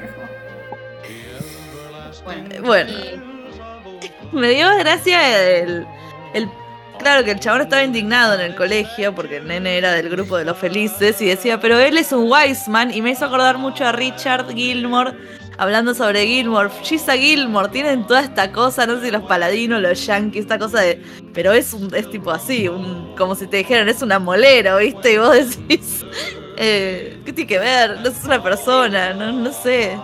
Bueno, 2.24 2.62
bueno. 2.62 2.92
me 4.32 4.48
dio 4.48 4.68
gracia 4.78 5.58
el, 5.58 5.86
el 6.34 6.48
Claro 6.98 7.24
que 7.24 7.30
el 7.30 7.40
chabón 7.40 7.62
estaba 7.62 7.84
indignado 7.84 8.34
en 8.34 8.40
el 8.40 8.54
colegio 8.54 9.14
porque 9.14 9.36
el 9.36 9.46
nene 9.46 9.78
era 9.78 9.92
del 9.92 10.08
grupo 10.08 10.36
de 10.36 10.44
los 10.44 10.58
felices 10.58 11.20
y 11.22 11.26
decía, 11.26 11.60
pero 11.60 11.78
él 11.78 11.96
es 11.96 12.12
un 12.12 12.30
Wiseman 12.30 12.92
y 12.92 13.02
me 13.02 13.10
hizo 13.10 13.24
acordar 13.24 13.56
mucho 13.58 13.86
a 13.86 13.92
Richard 13.92 14.52
Gilmore 14.52 15.14
hablando 15.58 15.92
sobre 15.94 16.26
Gilmore. 16.26 16.70
Gisa 16.82 17.16
Gilmore, 17.16 17.68
tienen 17.68 18.06
toda 18.06 18.22
esta 18.22 18.50
cosa, 18.52 18.86
no 18.86 18.98
sé 18.98 19.06
si 19.06 19.10
los 19.10 19.24
paladinos, 19.24 19.82
los 19.82 20.06
yankees, 20.06 20.42
esta 20.42 20.58
cosa 20.58 20.80
de. 20.80 21.02
Pero 21.34 21.52
es 21.52 21.74
un, 21.74 21.94
es 21.94 22.08
tipo 22.10 22.30
así, 22.30 22.68
un, 22.68 23.14
como 23.16 23.34
si 23.34 23.46
te 23.46 23.58
dijeran, 23.58 23.88
es 23.88 24.00
una 24.00 24.18
molera, 24.18 24.76
¿viste? 24.76 25.12
Y 25.12 25.18
vos 25.18 25.32
decís, 25.68 26.06
eh, 26.56 27.20
¿qué 27.26 27.32
tiene 27.32 27.48
que 27.48 27.58
ver? 27.58 28.00
No 28.00 28.08
es 28.08 28.24
una 28.24 28.42
persona, 28.42 29.12
no, 29.12 29.32
no 29.32 29.52
sé. 29.52 29.98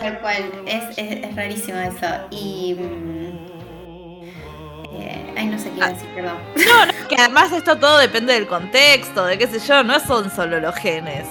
Tal 0.00 0.18
cual, 0.20 0.50
es, 0.66 0.98
es, 0.98 1.24
es 1.24 1.36
rarísimo 1.36 1.78
eso. 1.78 2.06
Y. 2.30 2.76
Mm, 4.92 5.36
Ay, 5.36 5.46
no 5.46 5.58
sé 5.58 5.70
qué 5.70 5.76
iba 5.76 5.86
a 5.86 5.90
decir, 5.90 6.08
perdón. 6.14 6.38
No, 6.56 6.86
no, 6.86 7.08
que 7.08 7.16
además 7.16 7.52
esto 7.52 7.76
todo 7.76 7.98
depende 7.98 8.32
del 8.34 8.46
contexto, 8.46 9.24
de 9.26 9.38
qué 9.38 9.46
sé 9.46 9.58
yo, 9.60 9.82
no 9.82 10.00
son 10.00 10.30
solo 10.30 10.60
los 10.60 10.74
genes. 10.76 11.26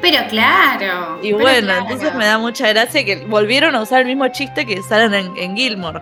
Pero 0.00 0.26
claro. 0.28 1.20
Y 1.22 1.32
bueno, 1.32 1.72
entonces 1.72 2.14
me 2.14 2.26
da 2.26 2.38
mucha 2.38 2.68
gracia 2.68 3.04
que 3.04 3.24
volvieron 3.26 3.76
a 3.76 3.82
usar 3.82 4.00
el 4.00 4.06
mismo 4.06 4.26
chiste 4.28 4.66
que 4.66 4.80
usaron 4.80 5.14
en, 5.14 5.36
en 5.36 5.56
Gilmore. 5.56 6.00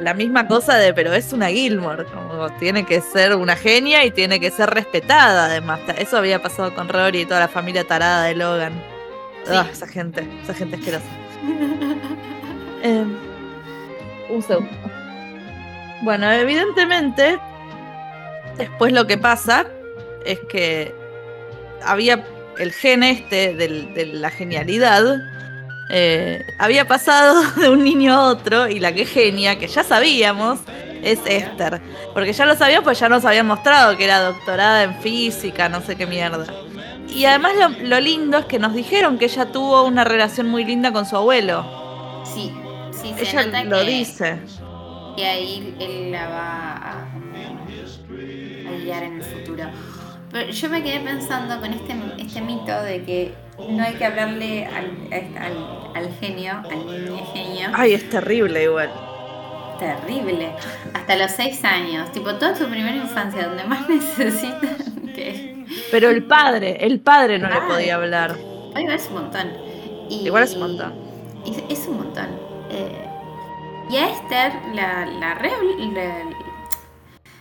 La 0.00 0.14
misma 0.14 0.46
cosa 0.46 0.76
de, 0.76 0.92
pero 0.92 1.14
es 1.14 1.32
una 1.32 1.48
Gilmore, 1.48 2.04
como 2.06 2.50
tiene 2.58 2.84
que 2.84 3.00
ser 3.00 3.36
una 3.36 3.56
genia 3.56 4.04
y 4.04 4.10
tiene 4.10 4.40
que 4.40 4.50
ser 4.50 4.68
respetada 4.70 5.46
además. 5.46 5.80
Eso 5.96 6.18
había 6.18 6.42
pasado 6.42 6.74
con 6.74 6.88
Rory 6.88 7.20
y 7.20 7.24
toda 7.24 7.40
la 7.40 7.48
familia 7.48 7.84
tarada 7.84 8.24
de 8.24 8.34
Logan. 8.34 8.72
Ah, 9.48 9.66
esa 9.70 9.86
gente, 9.86 10.28
esa 10.42 10.54
gente 10.54 10.76
asquerosa. 10.76 11.06
eh, 12.82 13.04
un 14.28 14.42
segundo. 14.42 14.70
Bueno, 16.02 16.30
evidentemente, 16.32 17.38
después 18.56 18.92
lo 18.92 19.06
que 19.06 19.18
pasa 19.18 19.66
es 20.24 20.40
que 20.50 20.92
había 21.84 22.24
el 22.58 22.72
gen 22.72 23.04
este 23.04 23.54
de 23.54 24.06
la 24.06 24.30
genialidad. 24.30 25.20
Eh, 25.90 26.44
había 26.58 26.88
pasado 26.88 27.40
de 27.56 27.68
un 27.68 27.84
niño 27.84 28.14
a 28.14 28.28
otro 28.28 28.68
y 28.68 28.80
la 28.80 28.92
que 28.92 29.06
genia, 29.06 29.58
que 29.58 29.68
ya 29.68 29.84
sabíamos, 29.84 30.58
es 31.02 31.20
Esther. 31.24 31.80
Porque 32.12 32.32
ya 32.32 32.46
lo 32.46 32.56
sabíamos, 32.56 32.84
pues 32.84 32.98
ya 32.98 33.08
nos 33.08 33.24
habían 33.24 33.46
mostrado 33.46 33.96
que 33.96 34.04
era 34.04 34.22
doctorada 34.22 34.82
en 34.82 35.00
física, 35.02 35.68
no 35.68 35.82
sé 35.82 35.94
qué 35.94 36.06
mierda. 36.06 36.46
Y 37.08 37.26
además 37.26 37.52
lo, 37.80 38.00
lindo 38.00 38.38
es 38.38 38.46
que 38.46 38.58
nos 38.58 38.74
dijeron 38.74 39.18
que 39.18 39.26
ella 39.26 39.46
tuvo 39.52 39.84
una 39.84 40.02
relación 40.02 40.48
muy 40.48 40.64
linda 40.64 40.92
con 40.92 41.06
su 41.06 41.16
abuelo. 41.16 42.24
Sí, 42.24 42.52
sí, 42.90 43.14
se 43.16 43.22
ella 43.22 43.64
lo 43.64 43.84
dice 43.84 44.40
y 45.16 45.22
ahí 45.22 45.76
él 45.80 46.12
la 46.12 46.28
va 46.28 46.72
a, 46.72 47.08
guiar 48.82 49.02
en 49.04 49.16
el 49.16 49.22
futuro. 49.22 49.64
Pero 50.30 50.50
yo 50.50 50.68
me 50.70 50.82
quedé 50.82 51.00
pensando 51.00 51.60
con 51.60 51.72
este, 51.72 51.94
este 52.18 52.40
mito 52.40 52.82
de 52.82 53.04
que 53.04 53.34
no 53.68 53.82
hay 53.82 53.94
que 53.94 54.04
hablarle 54.06 54.66
al, 54.66 55.08
al, 55.94 56.14
genio, 56.20 56.62
al 56.70 56.86
niño 56.86 57.26
genio. 57.32 57.68
Ay, 57.74 57.92
es 57.92 58.08
terrible 58.08 58.64
igual. 58.64 58.90
Terrible. 59.78 60.52
Hasta 60.94 61.16
los 61.16 61.32
seis 61.32 61.62
años. 61.64 62.10
Tipo, 62.12 62.34
toda 62.34 62.54
tu 62.54 62.66
primera 62.66 62.96
infancia, 62.96 63.46
donde 63.46 63.64
más 63.64 63.88
necesitan 63.88 64.76
que... 65.14 65.66
Pero 65.90 66.08
el 66.08 66.24
padre, 66.24 66.78
el 66.80 67.00
padre 67.00 67.38
no 67.38 67.48
le 67.48 67.60
podía 67.62 67.96
hablar. 67.96 68.36
igual 68.76 68.96
es 68.96 69.06
un 69.08 69.14
montón. 69.14 69.52
igual 70.08 70.44
es 70.44 70.54
un 70.54 70.60
montón. 70.60 70.92
Es, 71.68 71.86
un 71.88 71.96
montón. 71.96 72.28
Eh, 72.70 73.01
y 73.92 73.96
a 73.98 74.08
Esther 74.08 74.52
la, 74.74 75.04
la, 75.04 75.34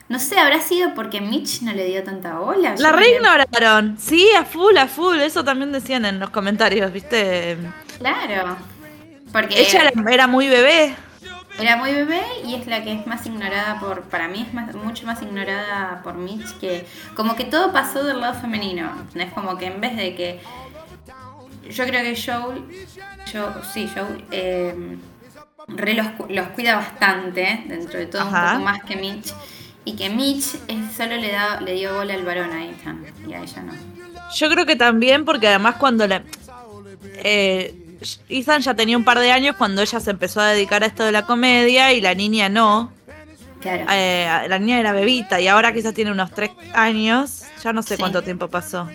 no 0.09 0.19
sé, 0.19 0.37
habrá 0.37 0.59
sido 0.59 0.93
porque 0.93 1.21
Mitch 1.21 1.61
no 1.61 1.71
le 1.71 1.85
dio 1.85 2.03
tanta 2.03 2.37
bola. 2.37 2.75
La 2.77 2.91
reignoraron. 2.91 3.97
Sí, 3.97 4.27
a 4.37 4.43
full, 4.43 4.75
a 4.75 4.87
full. 4.87 5.17
Eso 5.21 5.45
también 5.45 5.71
decían 5.71 6.03
en 6.03 6.19
los 6.19 6.29
comentarios, 6.31 6.91
¿viste? 6.91 7.57
Claro. 7.97 8.57
Porque 9.31 9.61
ella 9.61 9.93
era, 10.09 10.27
muy 10.27 10.49
bebé. 10.49 10.93
Era 11.57 11.77
muy 11.77 11.93
bebé 11.93 12.21
y 12.45 12.55
es 12.55 12.67
la 12.67 12.83
que 12.83 12.91
es 12.91 13.07
más 13.07 13.25
ignorada 13.25 13.79
por. 13.79 14.01
Para 14.01 14.27
mí 14.27 14.45
es 14.45 14.53
más, 14.53 14.75
mucho 14.75 15.05
más 15.05 15.21
ignorada 15.21 16.01
por 16.03 16.15
Mitch 16.15 16.59
que. 16.59 16.85
Como 17.15 17.37
que 17.37 17.45
todo 17.45 17.71
pasó 17.71 18.03
del 18.03 18.19
lado 18.19 18.33
femenino. 18.33 18.91
Es 19.15 19.31
como 19.31 19.57
que 19.57 19.67
en 19.67 19.79
vez 19.79 19.95
de 19.95 20.15
que. 20.15 20.41
Yo 21.69 21.85
creo 21.85 22.03
que 22.03 22.21
Joel. 22.21 22.65
Yo, 23.31 23.53
sí, 23.73 23.89
Joel. 23.95 24.25
Eh, 24.31 24.97
re 25.67 25.93
los, 25.93 26.07
cuida 26.55 26.75
bastante, 26.75 27.63
dentro 27.67 27.99
de 27.99 28.05
todo 28.07 28.25
un 28.25 28.31
poco 28.31 28.59
más 28.59 28.83
que 28.83 28.95
Mitch. 28.95 29.33
Y 29.83 29.95
que 29.95 30.09
Mitch 30.09 30.43
solo 30.95 31.17
le, 31.17 31.31
da, 31.31 31.59
le 31.59 31.73
dio 31.73 31.95
bola 31.95 32.13
al 32.13 32.23
varón 32.23 32.51
a 32.51 32.65
Ethan 32.65 33.03
y 33.27 33.33
a 33.33 33.41
ella 33.41 33.63
no. 33.63 33.73
Yo 34.33 34.49
creo 34.49 34.65
que 34.65 34.75
también 34.75 35.25
porque 35.25 35.47
además 35.47 35.75
cuando 35.75 36.07
la... 36.07 36.23
Eh, 37.23 37.75
Ethan 38.29 38.61
ya 38.61 38.73
tenía 38.73 38.97
un 38.97 39.03
par 39.03 39.19
de 39.19 39.31
años 39.31 39.55
cuando 39.57 39.81
ella 39.81 39.99
se 39.99 40.11
empezó 40.11 40.41
a 40.41 40.47
dedicar 40.47 40.83
a 40.83 40.87
esto 40.87 41.03
de 41.03 41.11
la 41.11 41.25
comedia 41.25 41.93
y 41.93 42.01
la 42.01 42.15
niña 42.15 42.49
no. 42.49 42.91
Claro. 43.59 43.85
Eh, 43.91 44.27
la 44.47 44.57
niña 44.57 44.79
era 44.79 44.91
bebita 44.91 45.39
y 45.39 45.47
ahora 45.47 45.71
quizás 45.73 45.93
tiene 45.93 46.11
unos 46.11 46.31
tres 46.31 46.51
años. 46.73 47.43
Ya 47.63 47.73
no 47.73 47.83
sé 47.83 47.97
cuánto 47.97 48.23
tiempo 48.23 48.47
pasó. 48.47 48.87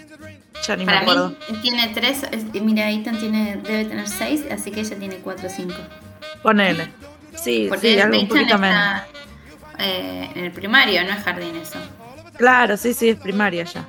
Ya 0.66 0.76
ni 0.76 0.84
me 0.84 0.92
acuerdo. 0.92 1.36
Mí 1.50 1.58
tiene 1.62 1.88
tres. 1.88 2.22
Mira, 2.54 2.90
Ethan 2.90 3.18
tiene, 3.18 3.56
debe 3.56 3.84
tener 3.84 4.08
seis, 4.08 4.42
así 4.50 4.70
que 4.70 4.80
ella 4.80 4.96
tiene 4.96 5.16
cuatro 5.16 5.48
o 5.48 5.50
cinco. 5.50 5.76
Ponele. 6.42 6.92
Sí, 7.34 7.70
sí, 7.80 8.00
algo 8.00 8.18
un 8.18 8.28
poquito 8.28 8.58
menos. 8.58 9.02
Eh, 9.78 10.30
en 10.34 10.44
el 10.44 10.52
primario, 10.52 11.04
no 11.04 11.10
es 11.10 11.22
jardín 11.22 11.56
eso. 11.56 11.78
Claro, 12.36 12.76
sí, 12.76 12.94
sí, 12.94 13.10
es 13.10 13.16
primaria 13.16 13.64
ya. 13.64 13.84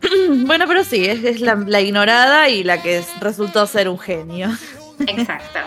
bueno, 0.46 0.66
pero 0.66 0.84
sí, 0.84 1.06
es, 1.06 1.40
la, 1.40 1.80
ignorada 1.80 2.48
y 2.48 2.64
la 2.64 2.82
que 2.82 3.04
resultó 3.20 3.66
ser 3.66 3.88
un 3.88 3.98
genio. 3.98 4.50
Exacto. 5.06 5.58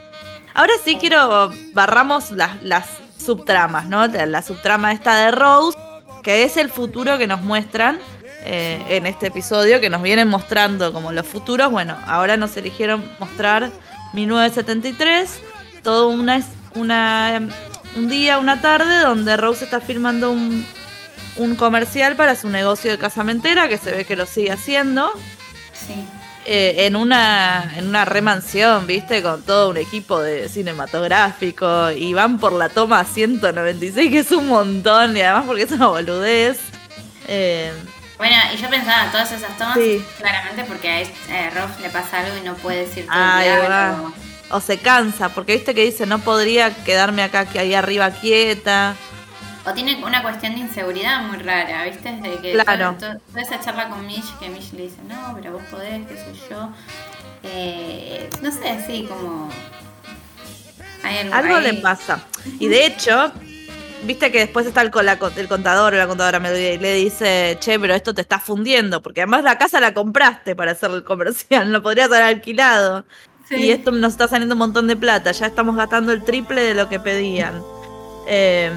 Ahora 0.54 0.72
sí 0.84 0.96
quiero 1.00 1.50
barramos 1.72 2.30
las, 2.30 2.62
las 2.62 2.86
subtramas, 3.18 3.86
¿no? 3.86 4.06
La 4.06 4.42
subtrama 4.42 4.92
esta 4.92 5.16
de 5.16 5.30
Rose, 5.32 5.76
que 6.22 6.44
es 6.44 6.56
el 6.56 6.70
futuro 6.70 7.18
que 7.18 7.26
nos 7.26 7.42
muestran 7.42 7.98
eh, 8.44 8.84
en 8.88 9.06
este 9.06 9.28
episodio 9.28 9.80
que 9.80 9.90
nos 9.90 10.02
vienen 10.02 10.28
mostrando 10.28 10.92
como 10.92 11.10
los 11.12 11.26
futuros. 11.26 11.70
Bueno, 11.72 11.96
ahora 12.06 12.36
nos 12.36 12.56
eligieron 12.56 13.04
mostrar 13.18 13.70
1973, 14.14 15.40
todo 15.82 16.08
una, 16.08 16.42
una, 16.74 17.48
un 17.96 18.08
día, 18.08 18.38
una 18.38 18.60
tarde, 18.60 19.00
donde 19.00 19.36
Rose 19.36 19.64
está 19.64 19.80
filmando 19.80 20.30
un, 20.30 20.64
un 21.36 21.56
comercial 21.56 22.16
para 22.16 22.36
su 22.36 22.48
negocio 22.48 22.90
de 22.90 22.98
casamentera, 22.98 23.68
que 23.68 23.76
se 23.78 23.90
ve 23.90 24.04
que 24.04 24.16
lo 24.16 24.26
sigue 24.26 24.52
haciendo. 24.52 25.10
Sí. 25.72 25.94
Eh, 26.46 26.84
en 26.86 26.94
una 26.94 27.72
en 27.74 27.88
una 27.88 28.04
remansión, 28.04 28.86
¿viste? 28.86 29.22
Con 29.22 29.40
todo 29.42 29.70
un 29.70 29.78
equipo 29.78 30.20
de 30.20 30.50
cinematográfico 30.50 31.90
y 31.90 32.12
van 32.12 32.38
por 32.38 32.52
la 32.52 32.68
toma 32.68 33.02
196, 33.04 34.10
que 34.10 34.18
es 34.18 34.30
un 34.30 34.48
montón 34.48 35.16
y 35.16 35.22
además 35.22 35.44
porque 35.46 35.62
es 35.62 35.72
una 35.72 35.86
boludez. 35.86 36.58
Eh, 37.28 37.72
Bueno, 38.18 38.36
y 38.54 38.56
yo 38.56 38.70
pensaba, 38.70 39.10
todas 39.10 39.32
esas 39.32 39.56
tomas, 39.58 39.74
Sí. 39.76 40.04
claramente 40.18 40.64
porque 40.64 40.88
a 40.88 41.00
eh, 41.00 41.50
Ross 41.50 41.80
le 41.80 41.90
pasa 41.90 42.20
algo 42.20 42.36
y 42.36 42.42
no 42.42 42.54
puede 42.54 42.86
decir 42.86 43.06
todo 43.06 43.38
el 43.38 43.42
diálogo. 43.44 44.12
o 44.50 44.60
se 44.60 44.78
cansa, 44.78 45.30
porque 45.30 45.54
viste 45.54 45.74
que 45.74 45.84
dice, 45.84 46.06
no 46.06 46.20
podría 46.20 46.72
quedarme 46.84 47.22
acá, 47.24 47.44
que 47.46 47.58
ahí 47.58 47.74
arriba 47.74 48.10
quieta. 48.10 48.94
O 49.66 49.72
tiene 49.72 49.96
una 50.04 50.22
cuestión 50.22 50.54
de 50.54 50.60
inseguridad 50.60 51.22
muy 51.22 51.38
rara, 51.38 51.84
¿viste? 51.84 52.12
De 52.12 52.38
que 52.38 52.52
Claro. 52.52 52.94
toda, 52.98 53.18
toda 53.18 53.40
esa 53.42 53.58
charla 53.60 53.88
con 53.88 54.06
Mish, 54.06 54.36
que 54.38 54.48
Mish 54.50 54.72
le 54.74 54.82
dice, 54.84 54.98
no, 55.08 55.32
pero 55.34 55.52
vos 55.54 55.62
podés, 55.70 56.06
qué 56.06 56.14
sé 56.14 56.32
yo. 56.50 56.68
Eh, 57.42 58.30
no 58.42 58.50
sé, 58.52 58.84
sí, 58.86 59.06
como... 59.08 59.50
Hay 61.02 61.18
algo, 61.18 61.34
Algo 61.34 61.56
ahí. 61.56 61.62
le 61.64 61.74
pasa. 61.80 62.20
Y 62.60 62.68
de 62.68 62.86
hecho, 62.86 63.32
viste 64.04 64.30
que 64.32 64.38
después 64.40 64.66
está 64.66 64.82
el, 64.82 64.90
con- 64.90 65.06
la- 65.06 65.18
el 65.36 65.48
contador 65.48 65.94
o 65.94 65.96
la 65.96 66.06
contadora 66.06 66.38
y 66.58 66.78
le 66.78 66.94
dice, 66.94 67.56
che, 67.60 67.78
pero 67.78 67.94
esto 67.94 68.14
te 68.14 68.20
está 68.20 68.38
fundiendo, 68.38 69.02
porque 69.02 69.22
además 69.22 69.42
la 69.44 69.58
casa 69.58 69.80
la 69.80 69.92
compraste 69.94 70.54
para 70.56 70.72
hacer 70.72 70.90
el 70.90 71.04
comercial, 71.04 71.70
no 71.72 71.82
podrías 71.82 72.08
haber 72.08 72.22
alquilado. 72.22 73.04
Sí. 73.48 73.56
Y 73.56 73.70
esto 73.72 73.90
nos 73.90 74.12
está 74.12 74.26
saliendo 74.28 74.54
un 74.54 74.60
montón 74.60 74.86
de 74.86 74.96
plata, 74.96 75.32
ya 75.32 75.46
estamos 75.46 75.76
gastando 75.76 76.12
el 76.12 76.24
triple 76.24 76.62
de 76.62 76.74
lo 76.74 76.88
que 76.88 76.98
pedían. 77.00 77.62
Eh, 78.26 78.72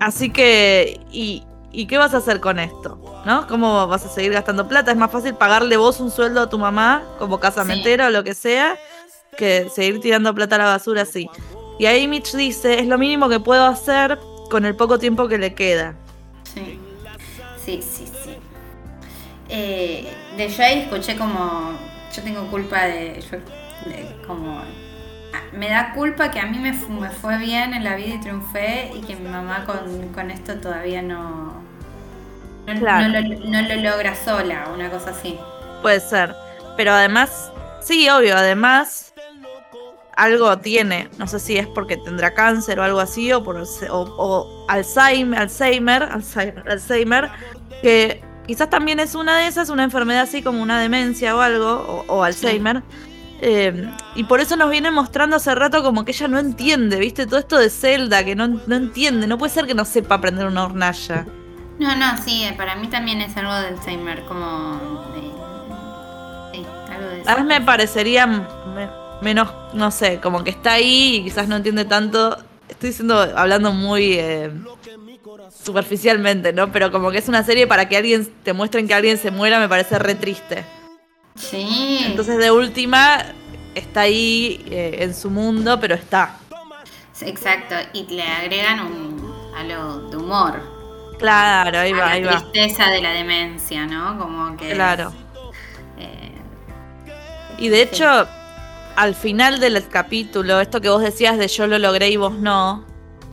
así 0.00 0.30
que, 0.30 1.00
y, 1.10 1.42
¿y 1.72 1.86
qué 1.86 1.98
vas 1.98 2.14
a 2.14 2.18
hacer 2.18 2.40
con 2.40 2.58
esto? 2.58 3.00
¿No? 3.26 3.46
¿Cómo 3.46 3.86
vas 3.86 4.04
a 4.04 4.08
seguir 4.08 4.32
gastando 4.32 4.68
plata? 4.68 4.90
Es 4.90 4.96
más 4.96 5.10
fácil 5.10 5.34
pagarle 5.34 5.76
vos 5.76 5.98
un 6.00 6.10
sueldo 6.10 6.42
a 6.42 6.48
tu 6.48 6.58
mamá 6.58 7.02
como 7.18 7.40
casamentera 7.40 8.08
o 8.08 8.10
lo 8.10 8.22
que 8.22 8.34
sea, 8.34 8.76
que 9.36 9.68
seguir 9.74 10.00
tirando 10.00 10.34
plata 10.34 10.56
a 10.56 10.58
la 10.58 10.64
basura 10.66 11.02
así. 11.02 11.28
Y 11.78 11.86
ahí 11.86 12.06
Mitch 12.08 12.32
dice, 12.34 12.78
es 12.80 12.86
lo 12.86 12.98
mínimo 12.98 13.28
que 13.28 13.40
puedo 13.40 13.64
hacer 13.66 14.18
con 14.50 14.64
el 14.64 14.76
poco 14.76 14.98
tiempo 14.98 15.26
que 15.28 15.38
le 15.38 15.54
queda. 15.54 15.94
Sí, 16.44 16.78
sí, 17.64 17.82
sí. 17.82 18.06
sí. 18.06 18.36
Eh, 19.48 20.12
de 20.36 20.50
Jay 20.50 20.80
escuché 20.80 21.16
como. 21.16 21.72
Yo 22.14 22.22
tengo 22.22 22.46
culpa 22.50 22.84
de. 22.84 23.20
yo- 23.30 23.38
de 23.90 24.16
como. 24.26 24.58
ah, 24.58 25.40
Me 25.52 25.68
da 25.68 25.92
culpa 25.94 26.30
que 26.30 26.40
a 26.40 26.46
mí 26.46 26.58
me, 26.58 26.72
fu- 26.72 26.92
me 26.92 27.10
fue 27.10 27.38
bien 27.38 27.74
en 27.74 27.84
la 27.84 27.96
vida 27.96 28.14
y 28.14 28.20
triunfé 28.20 28.90
y 28.94 29.00
que 29.00 29.16
mi 29.16 29.28
mamá 29.28 29.64
con, 29.66 30.08
con 30.12 30.30
esto 30.30 30.54
todavía 30.60 31.02
no. 31.02 31.62
No, 32.66 32.80
Claro. 32.80 33.08
no 33.08 33.20
lo, 33.20 33.44
no 33.50 33.62
lo 33.62 33.74
logra 33.82 34.14
sola, 34.16 34.68
una 34.74 34.90
cosa 34.90 35.10
así. 35.10 35.38
Puede 35.82 36.00
ser. 36.00 36.34
Pero 36.76 36.92
además, 36.92 37.52
sí, 37.82 38.08
obvio, 38.08 38.36
además 38.36 39.12
algo 40.16 40.58
tiene. 40.58 41.08
No 41.18 41.26
sé 41.26 41.38
si 41.38 41.56
es 41.56 41.66
porque 41.66 41.96
tendrá 41.96 42.34
cáncer 42.34 42.78
o 42.78 42.82
algo 42.82 43.00
así, 43.00 43.32
o 43.32 43.42
por 43.42 43.56
o, 43.56 43.64
o 43.90 44.66
Alzheimer, 44.68 45.40
Alzheimer, 45.40 46.02
Alzheimer, 46.02 46.68
Alzheimer, 46.68 47.30
que 47.82 48.22
quizás 48.46 48.70
también 48.70 49.00
es 49.00 49.14
una 49.14 49.38
de 49.38 49.46
esas, 49.46 49.68
una 49.68 49.84
enfermedad 49.84 50.22
así 50.22 50.42
como 50.42 50.62
una 50.62 50.80
demencia 50.80 51.36
o 51.36 51.40
algo, 51.40 52.04
o, 52.08 52.14
o 52.14 52.22
Alzheimer. 52.22 52.82
Eh, 53.40 53.90
y 54.14 54.24
por 54.24 54.40
eso 54.40 54.56
nos 54.56 54.70
viene 54.70 54.90
mostrando 54.90 55.36
hace 55.36 55.54
rato 55.54 55.82
como 55.82 56.04
que 56.04 56.12
ella 56.12 56.28
no 56.28 56.38
entiende, 56.38 56.98
¿viste? 56.98 57.26
Todo 57.26 57.40
esto 57.40 57.58
de 57.58 57.68
Zelda, 57.68 58.24
que 58.24 58.34
no, 58.34 58.48
no 58.48 58.76
entiende. 58.76 59.26
No 59.26 59.36
puede 59.36 59.52
ser 59.52 59.66
que 59.66 59.74
no 59.74 59.84
sepa 59.84 60.14
aprender 60.14 60.46
una 60.46 60.64
hornalla. 60.64 61.26
No, 61.78 61.94
no, 61.96 62.16
sí, 62.22 62.44
eh, 62.44 62.54
para 62.56 62.76
mí 62.76 62.86
también 62.86 63.20
es 63.20 63.36
algo 63.36 63.52
del 63.54 63.74
Alzheimer, 63.74 64.24
como. 64.24 64.80
sí, 66.52 66.64
algo 66.90 67.08
de. 67.08 67.22
A 67.26 67.36
mí 67.36 67.42
me 67.42 67.60
parecería 67.60 68.26
menos, 69.24 69.50
no 69.72 69.90
sé, 69.90 70.20
como 70.20 70.44
que 70.44 70.50
está 70.50 70.74
ahí 70.74 71.16
y 71.16 71.24
quizás 71.24 71.48
no 71.48 71.56
entiende 71.56 71.84
tanto. 71.84 72.36
Estoy 72.68 72.90
diciendo, 72.90 73.18
hablando 73.36 73.72
muy 73.72 74.14
eh, 74.14 74.50
superficialmente, 75.62 76.52
¿no? 76.52 76.70
Pero 76.72 76.90
como 76.92 77.10
que 77.10 77.18
es 77.18 77.28
una 77.28 77.42
serie 77.42 77.66
para 77.66 77.88
que 77.88 77.96
alguien 77.96 78.26
te 78.42 78.52
muestren 78.52 78.86
que 78.86 78.94
alguien 78.94 79.18
se 79.18 79.30
muera, 79.30 79.58
me 79.58 79.68
parece 79.68 79.98
re 79.98 80.14
triste. 80.14 80.64
Sí. 81.36 82.00
Entonces, 82.06 82.38
de 82.38 82.50
última, 82.50 83.24
está 83.74 84.02
ahí 84.02 84.64
eh, 84.70 84.98
en 85.00 85.14
su 85.14 85.30
mundo, 85.30 85.78
pero 85.80 85.94
está. 85.94 86.38
Exacto, 87.20 87.74
y 87.92 88.06
le 88.14 88.22
agregan 88.22 88.80
un, 88.80 89.52
algo 89.56 90.08
de 90.10 90.16
humor. 90.16 90.60
Claro, 91.18 91.78
ahí 91.78 91.92
va, 91.92 92.06
a 92.08 92.10
ahí 92.12 92.22
la 92.22 92.32
va. 92.32 92.38
tristeza 92.52 92.90
de 92.90 93.00
la 93.00 93.12
demencia, 93.12 93.86
¿no? 93.86 94.18
Como 94.18 94.56
que. 94.56 94.72
Claro. 94.74 95.12
eh, 95.98 96.32
Y 97.56 97.68
de 97.68 97.82
hecho, 97.82 98.28
al 98.96 99.14
final 99.14 99.60
del 99.60 99.86
capítulo, 99.88 100.60
esto 100.60 100.80
que 100.80 100.88
vos 100.88 101.02
decías 101.02 101.38
de 101.38 101.48
yo 101.48 101.66
lo 101.66 101.78
logré 101.78 102.10
y 102.10 102.16
vos 102.16 102.32
no, 102.34 102.84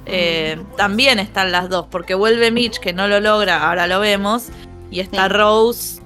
eh, 0.06 0.60
también 0.78 1.20
están 1.20 1.52
las 1.52 1.70
dos, 1.70 1.86
porque 1.92 2.16
vuelve 2.16 2.52
Mitch, 2.52 2.80
que 2.80 2.94
no 2.94 3.08
lo 3.08 3.20
logra, 3.20 3.68
ahora 3.70 3.88
lo 3.88 4.00
vemos, 4.00 4.48
y 4.90 5.00
está 5.00 5.28
Sí. 5.28 5.34
Rose 5.34 6.02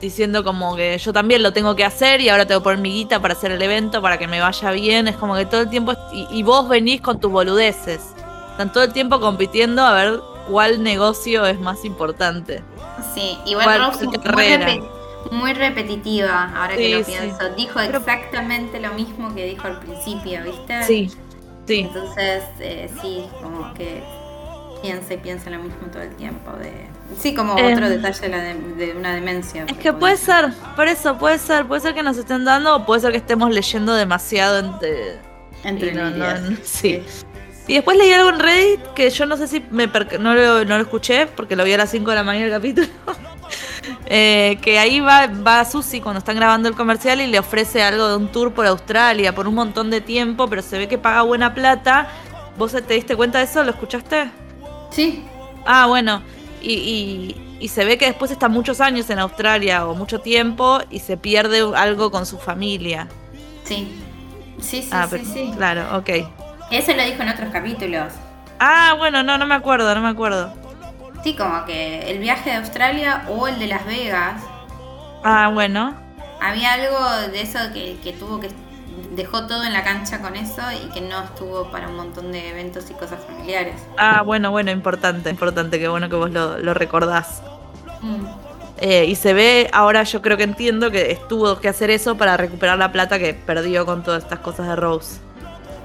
diciendo 0.00 0.44
como 0.44 0.76
que 0.76 0.98
yo 0.98 1.12
también 1.12 1.42
lo 1.42 1.52
tengo 1.52 1.74
que 1.74 1.84
hacer 1.84 2.20
y 2.20 2.28
ahora 2.28 2.44
tengo 2.46 2.60
que 2.60 2.64
poner 2.64 2.80
mi 2.80 2.90
guita 2.92 3.20
para 3.22 3.32
hacer 3.34 3.50
el 3.52 3.62
evento, 3.62 4.02
para 4.02 4.18
que 4.18 4.26
me 4.26 4.40
vaya 4.40 4.70
bien, 4.72 5.08
es 5.08 5.16
como 5.16 5.34
que 5.36 5.46
todo 5.46 5.62
el 5.62 5.70
tiempo, 5.70 5.94
y, 6.12 6.26
y 6.30 6.42
vos 6.42 6.68
venís 6.68 7.00
con 7.00 7.18
tus 7.20 7.30
boludeces, 7.30 8.00
están 8.50 8.72
todo 8.72 8.84
el 8.84 8.92
tiempo 8.92 9.20
compitiendo 9.20 9.82
a 9.82 9.94
ver 9.94 10.20
cuál 10.50 10.82
negocio 10.82 11.46
es 11.46 11.58
más 11.60 11.84
importante. 11.84 12.62
sí, 13.14 13.38
igual 13.46 13.64
¿Cuál- 13.64 13.92
Rose 13.92 14.04
muy, 14.06 14.82
muy 15.32 15.52
repetitiva, 15.52 16.52
ahora 16.56 16.76
que 16.76 16.88
lo 16.90 17.04
sí. 17.04 17.12
pienso. 17.12 17.48
Dijo 17.56 17.80
exactamente 17.80 18.80
lo 18.80 18.92
mismo 18.94 19.34
que 19.34 19.46
dijo 19.46 19.66
al 19.66 19.80
principio, 19.80 20.42
¿viste? 20.44 20.82
Sí, 20.84 21.10
sí. 21.66 21.80
Entonces, 21.80 22.44
eh, 22.60 22.90
sí, 23.00 23.24
como 23.42 23.72
que 23.74 24.02
piensa 24.82 25.14
y 25.14 25.16
piensa 25.16 25.50
lo 25.50 25.58
mismo 25.58 25.86
todo 25.92 26.02
el 26.02 26.14
tiempo. 26.16 26.52
De... 26.52 26.72
Sí, 27.18 27.34
como 27.34 27.58
Eh, 27.58 27.72
otro 27.72 27.88
detalle 27.88 28.20
de, 28.20 28.28
la 28.28 28.38
de, 28.42 28.54
de 28.54 28.92
una 28.96 29.14
demencia. 29.14 29.64
Es 29.66 29.76
que 29.78 29.92
puede 29.92 30.16
ser, 30.16 30.52
por 30.76 30.86
eso, 30.88 31.16
puede 31.18 31.38
ser, 31.38 31.66
puede 31.66 31.80
ser 31.80 31.94
que 31.94 32.02
nos 32.02 32.16
estén 32.18 32.44
dando 32.44 32.76
o 32.76 32.86
puede 32.86 33.00
ser 33.00 33.10
que 33.12 33.18
estemos 33.18 33.50
leyendo 33.52 33.94
demasiado 33.94 34.58
entre... 34.58 35.18
Entre 35.64 35.92
no- 35.92 36.10
no- 36.10 36.56
sí. 36.62 37.02
Y 37.68 37.74
después 37.74 37.98
leí 37.98 38.12
algo 38.12 38.28
en 38.28 38.38
Reddit 38.38 38.80
que 38.94 39.10
yo 39.10 39.26
no 39.26 39.36
sé 39.36 39.48
si 39.48 39.64
me 39.72 39.88
no, 40.20 40.34
lo, 40.34 40.64
no 40.64 40.76
lo 40.76 40.82
escuché 40.82 41.26
porque 41.26 41.56
lo 41.56 41.64
vi 41.64 41.72
a 41.72 41.78
las 41.78 41.90
5 41.90 42.10
de 42.10 42.16
la 42.16 42.22
mañana 42.22 42.46
el 42.46 42.52
capítulo. 42.52 42.86
Eh, 44.06 44.58
que 44.62 44.78
ahí 44.78 45.00
va, 45.00 45.26
va 45.26 45.64
Susi 45.64 46.00
cuando 46.00 46.18
están 46.18 46.36
grabando 46.36 46.68
el 46.68 46.74
comercial 46.74 47.20
y 47.20 47.26
le 47.26 47.38
ofrece 47.38 47.82
algo 47.82 48.08
de 48.08 48.16
un 48.16 48.28
tour 48.28 48.52
por 48.52 48.66
Australia 48.66 49.34
por 49.34 49.46
un 49.48 49.54
montón 49.54 49.90
de 49.90 50.00
tiempo, 50.00 50.48
pero 50.48 50.62
se 50.62 50.78
ve 50.78 50.88
que 50.88 50.98
paga 50.98 51.22
buena 51.22 51.54
plata. 51.54 52.08
¿Vos 52.58 52.72
te 52.72 52.94
diste 52.94 53.16
cuenta 53.16 53.38
de 53.38 53.44
eso? 53.44 53.62
¿Lo 53.64 53.70
escuchaste? 53.70 54.30
Sí, 54.90 55.24
Ah, 55.66 55.86
bueno. 55.86 56.22
Y, 56.62 56.72
y- 56.74 57.42
y 57.58 57.68
se 57.68 57.84
ve 57.84 57.98
que 57.98 58.06
después 58.06 58.30
está 58.30 58.48
muchos 58.48 58.80
años 58.80 59.08
en 59.10 59.18
Australia 59.18 59.86
o 59.86 59.94
mucho 59.94 60.20
tiempo 60.20 60.78
y 60.90 61.00
se 61.00 61.16
pierde 61.16 61.62
algo 61.74 62.10
con 62.10 62.26
su 62.26 62.38
familia. 62.38 63.08
sí. 63.64 64.02
Sí, 64.58 64.80
sí, 64.82 64.88
ah, 64.90 65.02
sí, 65.04 65.08
pero- 65.10 65.24
sí. 65.24 65.52
claro, 65.54 65.98
ok. 65.98 66.08
Eso 66.70 66.94
lo 66.94 67.02
dijo 67.04 67.20
en 67.22 67.28
otros 67.28 67.50
capítulos. 67.52 68.10
Ah, 68.58 68.94
bueno, 68.96 69.22
no, 69.22 69.36
no 69.36 69.44
me 69.46 69.54
acuerdo, 69.54 69.94
no 69.94 70.00
me 70.00 70.08
acuerdo. 70.08 70.50
Sí, 71.26 71.34
como 71.34 71.64
que 71.64 72.08
el 72.08 72.20
viaje 72.20 72.50
de 72.50 72.56
Australia 72.58 73.24
o 73.28 73.48
el 73.48 73.58
de 73.58 73.66
Las 73.66 73.84
Vegas, 73.84 74.40
Ah, 75.24 75.50
bueno. 75.52 75.92
había 76.40 76.74
algo 76.74 77.04
de 77.32 77.40
eso 77.42 77.58
que, 77.74 77.98
que 78.00 78.12
tuvo 78.12 78.38
que 78.38 78.48
dejó 79.10 79.44
todo 79.48 79.64
en 79.64 79.72
la 79.72 79.82
cancha 79.82 80.20
con 80.22 80.36
eso 80.36 80.62
y 80.70 80.88
que 80.92 81.00
no 81.00 81.24
estuvo 81.24 81.64
para 81.72 81.88
un 81.88 81.96
montón 81.96 82.30
de 82.30 82.48
eventos 82.50 82.88
y 82.92 82.94
cosas 82.94 83.18
familiares. 83.26 83.74
Ah, 83.98 84.22
bueno, 84.22 84.52
bueno, 84.52 84.70
importante, 84.70 85.28
importante, 85.28 85.80
qué 85.80 85.88
bueno 85.88 86.08
que 86.08 86.14
vos 86.14 86.30
lo, 86.30 86.58
lo 86.58 86.74
recordás. 86.74 87.42
Mm. 88.02 88.24
Eh, 88.78 89.06
y 89.06 89.16
se 89.16 89.34
ve, 89.34 89.68
ahora 89.72 90.04
yo 90.04 90.22
creo 90.22 90.36
que 90.36 90.44
entiendo 90.44 90.92
que 90.92 91.10
estuvo 91.10 91.58
que 91.58 91.68
hacer 91.68 91.90
eso 91.90 92.16
para 92.16 92.36
recuperar 92.36 92.78
la 92.78 92.92
plata 92.92 93.18
que 93.18 93.34
perdió 93.34 93.84
con 93.84 94.04
todas 94.04 94.22
estas 94.22 94.38
cosas 94.38 94.68
de 94.68 94.76
Rose. 94.76 95.18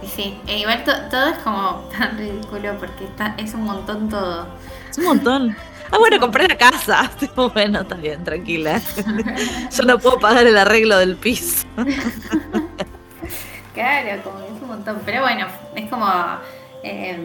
Sí, 0.06 0.40
e 0.46 0.60
igual 0.60 0.84
to- 0.84 1.10
todo 1.10 1.30
es 1.30 1.38
como 1.40 1.90
tan 1.98 2.16
ridículo 2.16 2.78
porque 2.78 3.06
está, 3.06 3.34
es 3.40 3.56
un 3.56 3.64
montón 3.64 4.08
todo. 4.08 4.46
Es 4.92 4.98
un 4.98 5.06
montón. 5.06 5.56
Ah, 5.92 5.98
bueno, 5.98 6.20
compré 6.20 6.48
la 6.48 6.58
casa. 6.58 7.10
Bueno, 7.54 7.82
está 7.82 7.96
bien, 7.96 8.24
tranquila. 8.24 8.80
Yo 9.72 9.84
no 9.84 9.98
puedo 10.00 10.20
pagar 10.20 10.46
el 10.46 10.58
arreglo 10.58 10.98
del 10.98 11.16
piso. 11.16 11.66
Claro, 13.74 14.22
como 14.22 14.40
es 14.40 14.62
un 14.62 14.68
montón. 14.68 15.02
Pero 15.06 15.22
bueno, 15.22 15.48
es 15.76 15.90
como. 15.90 16.06
eh, 16.84 17.18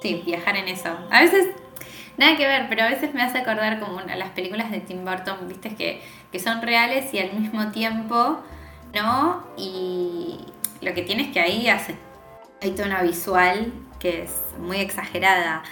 sí, 0.00 0.22
viajar 0.24 0.56
en 0.56 0.68
eso. 0.68 0.90
A 1.10 1.20
veces 1.22 1.48
Nada 2.16 2.36
que 2.36 2.46
ver, 2.46 2.66
pero 2.68 2.84
a 2.84 2.88
veces 2.88 3.14
me 3.14 3.22
hace 3.22 3.38
acordar 3.38 3.80
como 3.80 3.98
a 3.98 4.16
las 4.16 4.30
películas 4.30 4.70
de 4.70 4.80
Tim 4.80 5.04
Burton, 5.04 5.48
viste, 5.48 5.74
que, 5.74 6.02
que 6.30 6.38
son 6.38 6.60
reales 6.60 7.12
y 7.14 7.18
al 7.18 7.32
mismo 7.32 7.70
tiempo, 7.72 8.40
¿no? 8.94 9.46
Y 9.56 10.40
lo 10.82 10.92
que 10.94 11.02
tienes 11.02 11.32
que 11.32 11.40
ahí 11.40 11.68
hace, 11.68 11.96
hay 12.60 12.72
toda 12.72 12.86
una 12.86 13.02
visual 13.02 13.72
que 13.98 14.24
es 14.24 14.32
muy 14.58 14.78
exagerada. 14.78 15.62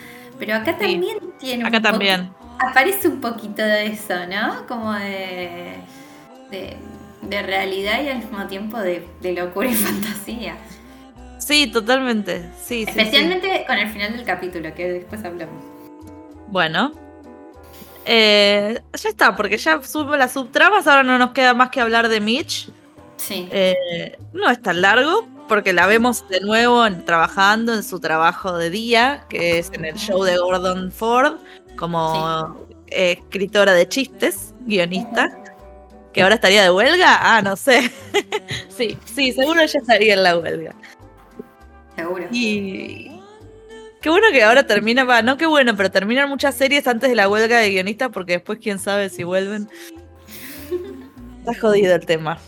Pero 0.40 0.54
acá 0.54 0.76
también 0.78 1.18
tiene 1.38 1.68
Acá 1.68 1.82
también. 1.82 2.32
aparece 2.58 3.06
un 3.08 3.20
poquito 3.20 3.62
de 3.62 3.88
eso, 3.88 4.14
¿no? 4.26 4.66
Como 4.66 4.94
de, 4.94 5.76
de, 6.50 7.42
realidad 7.42 8.02
y 8.02 8.08
al 8.08 8.18
mismo 8.18 8.46
tiempo 8.46 8.78
de, 8.78 9.06
locura 9.22 9.68
y 9.68 9.74
fantasía. 9.74 10.56
Sí, 11.38 11.66
totalmente. 11.66 12.50
Sí, 12.64 12.86
Especialmente 12.88 13.64
con 13.66 13.76
el 13.76 13.88
final 13.90 14.16
del 14.16 14.24
capítulo, 14.24 14.74
que 14.74 14.90
después 14.90 15.22
hablamos. 15.24 15.62
Bueno. 16.48 16.92
Eh, 18.06 18.80
ya 18.94 19.08
está, 19.10 19.36
porque 19.36 19.58
ya 19.58 19.82
subo 19.82 20.16
las 20.16 20.32
subtramas, 20.32 20.86
ahora 20.86 21.02
no 21.02 21.18
nos 21.18 21.32
queda 21.32 21.52
más 21.52 21.68
que 21.68 21.82
hablar 21.82 22.08
de 22.08 22.20
Mitch. 22.20 22.70
Sí. 23.16 23.46
Eh, 23.52 24.18
no 24.32 24.48
es 24.50 24.60
tan 24.62 24.80
largo, 24.80 25.28
porque 25.50 25.72
la 25.72 25.88
vemos 25.88 26.28
de 26.28 26.38
nuevo 26.42 26.88
trabajando 27.04 27.74
en 27.74 27.82
su 27.82 27.98
trabajo 27.98 28.56
de 28.56 28.70
día, 28.70 29.24
que 29.28 29.58
es 29.58 29.72
en 29.72 29.84
el 29.84 29.96
show 29.96 30.22
de 30.22 30.38
Gordon 30.38 30.92
Ford, 30.92 31.38
como 31.76 32.68
escritora 32.86 33.74
de 33.74 33.88
chistes, 33.88 34.54
guionista. 34.60 35.36
¿Que 36.12 36.22
ahora 36.22 36.36
estaría 36.36 36.62
de 36.62 36.70
huelga? 36.70 37.18
Ah, 37.20 37.42
no 37.42 37.56
sé. 37.56 37.90
sí, 38.68 38.96
sí, 39.04 39.32
seguro 39.32 39.60
ella 39.60 39.80
estaría 39.80 40.14
en 40.14 40.22
la 40.22 40.38
huelga. 40.38 40.72
Seguro. 41.96 42.28
Y. 42.30 43.20
Qué 44.00 44.08
bueno 44.08 44.28
que 44.30 44.44
ahora 44.44 44.68
termina, 44.68 45.02
va, 45.02 45.20
no 45.20 45.36
qué 45.36 45.46
bueno, 45.46 45.76
pero 45.76 45.90
terminan 45.90 46.28
muchas 46.28 46.54
series 46.54 46.86
antes 46.86 47.10
de 47.10 47.16
la 47.16 47.28
huelga 47.28 47.58
de 47.58 47.70
guionistas 47.70 48.10
porque 48.12 48.34
después 48.34 48.60
quién 48.62 48.78
sabe 48.78 49.08
si 49.08 49.24
vuelven. 49.24 49.68
Está 51.40 51.60
jodido 51.60 51.96
el 51.96 52.06
tema. 52.06 52.38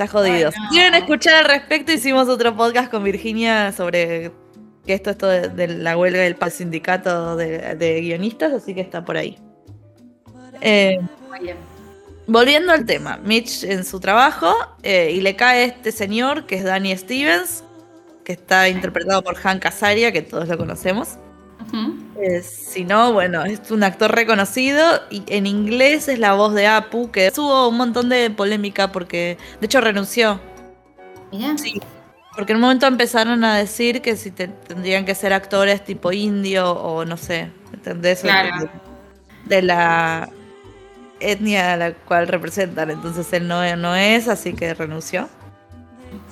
Está 0.00 0.12
jodido. 0.12 0.50
Si 0.50 0.58
quieren 0.70 0.94
escuchar 0.94 1.34
al 1.34 1.44
respecto, 1.44 1.92
hicimos 1.92 2.26
otro 2.26 2.56
podcast 2.56 2.90
con 2.90 3.04
Virginia 3.04 3.70
sobre 3.70 4.32
que 4.86 4.94
esto, 4.94 5.10
esto 5.10 5.26
de, 5.28 5.68
la 5.68 5.94
huelga 5.98 6.22
del 6.22 6.38
sindicato 6.50 7.36
de, 7.36 8.00
guionistas, 8.00 8.54
así 8.54 8.74
que 8.74 8.80
está 8.80 9.04
por 9.04 9.18
ahí. 9.18 9.36
Eh, 10.62 10.98
volviendo 12.26 12.72
al 12.72 12.86
tema, 12.86 13.18
Mitch 13.22 13.62
en 13.64 13.84
su 13.84 14.00
trabajo 14.00 14.54
eh, 14.82 15.12
y 15.14 15.20
le 15.20 15.36
cae 15.36 15.64
este 15.64 15.92
señor 15.92 16.46
que 16.46 16.54
es 16.54 16.64
Danny 16.64 16.96
Stevens, 16.96 17.62
que 18.24 18.32
está 18.32 18.70
interpretado 18.70 19.22
por 19.22 19.34
Hank 19.34 19.66
Azaria, 19.66 20.12
que 20.12 20.22
todos 20.22 20.48
lo 20.48 20.56
conocemos. 20.56 21.18
Eh, 22.22 22.42
si 22.42 22.84
no, 22.84 23.14
bueno, 23.14 23.44
es 23.44 23.70
un 23.70 23.82
actor 23.82 24.14
reconocido 24.14 24.84
y 25.08 25.22
en 25.28 25.46
inglés 25.46 26.06
es 26.08 26.18
la 26.18 26.34
voz 26.34 26.54
de 26.54 26.66
Apu, 26.66 27.10
que 27.10 27.30
tuvo 27.30 27.68
un 27.68 27.78
montón 27.78 28.10
de 28.10 28.30
polémica 28.30 28.92
porque, 28.92 29.38
de 29.58 29.64
hecho, 29.64 29.80
renunció. 29.80 30.38
Sí. 31.56 31.80
Porque 32.36 32.52
en 32.52 32.56
un 32.56 32.62
momento 32.62 32.86
empezaron 32.86 33.42
a 33.44 33.56
decir 33.56 34.02
que 34.02 34.16
si 34.16 34.30
tendrían 34.30 35.04
que 35.04 35.14
ser 35.14 35.32
actores 35.32 35.82
tipo 35.82 36.12
indio 36.12 36.70
o 36.72 37.04
no 37.04 37.16
sé, 37.16 37.50
¿entendés? 37.72 38.22
De, 39.46 39.62
la 39.62 40.28
etnia 41.20 41.72
a 41.72 41.76
la 41.76 41.92
cual 41.92 42.28
representan. 42.28 42.90
Entonces 42.90 43.32
él 43.32 43.48
no, 43.48 43.76
no 43.76 43.96
es, 43.96 44.28
así 44.28 44.52
que 44.52 44.74
renunció. 44.74 45.28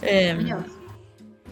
Em, 0.02 0.50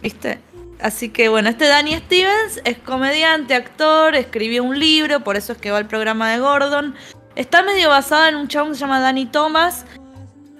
¿Viste? 0.01 0.39
Así 0.79 1.09
que 1.09 1.27
bueno, 1.29 1.49
este 1.49 1.67
Danny 1.67 1.95
Stevens 1.97 2.61
es 2.63 2.77
comediante, 2.77 3.55
actor, 3.55 4.15
escribió 4.15 4.63
un 4.63 4.79
libro, 4.79 5.23
por 5.23 5.35
eso 5.35 5.53
es 5.53 5.57
que 5.57 5.71
va 5.71 5.79
al 5.79 5.87
programa 5.87 6.31
de 6.31 6.39
Gordon. 6.39 6.95
Está 7.35 7.63
medio 7.63 7.89
basada 7.89 8.29
en 8.29 8.35
un 8.35 8.47
chabón 8.47 8.71
que 8.71 8.75
se 8.75 8.81
llama 8.81 8.99
Danny 8.99 9.25
Thomas, 9.25 9.85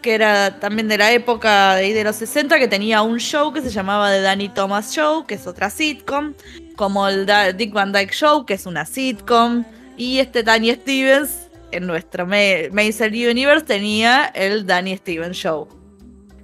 que 0.01 0.15
era 0.15 0.60
también 0.60 0.88
de 0.88 0.97
la 0.97 1.12
época 1.12 1.75
de, 1.75 1.93
de 1.93 2.03
los 2.03 2.15
60, 2.15 2.58
que 2.58 2.67
tenía 2.67 3.03
un 3.03 3.19
show 3.19 3.53
que 3.53 3.62
se 3.62 3.69
llamaba 3.69 4.10
The 4.12 4.21
Danny 4.21 4.49
Thomas 4.49 4.91
Show, 4.91 5.25
que 5.25 5.36
es 5.36 5.45
otra 5.45 5.69
sitcom, 5.69 6.34
como 6.75 7.08
el 7.08 7.27
Dick 7.56 7.73
Van 7.73 7.91
Dyke 7.91 8.13
Show, 8.13 8.45
que 8.45 8.56
es 8.56 8.65
una 8.65 8.86
sitcom, 8.86 9.65
y 9.97 10.19
este 10.19 10.43
Danny 10.43 10.73
Stevens, 10.73 11.47
en 11.71 11.86
nuestro 11.86 12.25
Mason 12.25 13.10
Universe, 13.10 13.65
tenía 13.65 14.25
el 14.34 14.65
Danny 14.65 14.97
Stevens 14.97 15.38
Show. 15.38 15.77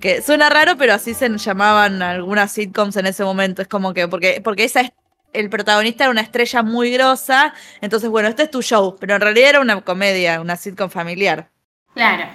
Que 0.04 0.22
suena 0.22 0.50
raro, 0.50 0.76
pero 0.78 0.94
así 0.94 1.14
se 1.14 1.30
llamaban 1.38 2.02
algunas 2.02 2.52
sitcoms 2.52 2.98
en 2.98 3.06
ese 3.06 3.24
momento. 3.24 3.62
Es 3.62 3.70
como 3.70 3.94
que, 3.94 4.10
porque, 4.10 4.42
porque 4.44 4.66
esa 4.66 4.82
es, 4.82 4.92
el 5.32 5.50
protagonista 5.50 6.04
era 6.04 6.12
una 6.12 6.20
estrella 6.20 6.62
muy 6.62 6.92
grosa. 6.92 7.54
Entonces, 7.80 8.10
bueno, 8.10 8.28
este 8.28 8.44
es 8.44 8.52
tu 8.52 8.62
show. 8.62 8.98
Pero 9.00 9.16
en 9.16 9.22
realidad 9.22 9.52
era 9.52 9.62
una 9.62 9.80
comedia, 9.80 10.42
una 10.42 10.58
sitcom 10.58 10.90
familiar. 10.90 11.50
Claro. 11.94 12.30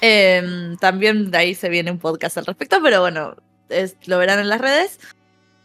Em, 0.00 0.78
también 0.78 1.30
de 1.30 1.36
ahí 1.36 1.54
se 1.54 1.68
viene 1.68 1.90
un 1.90 1.98
podcast 1.98 2.38
al 2.38 2.46
respecto, 2.46 2.80
pero 2.82 3.02
bueno, 3.02 3.36
lo 4.06 4.18
verán 4.18 4.38
en 4.38 4.48
las 4.48 4.62
redes. 4.62 4.98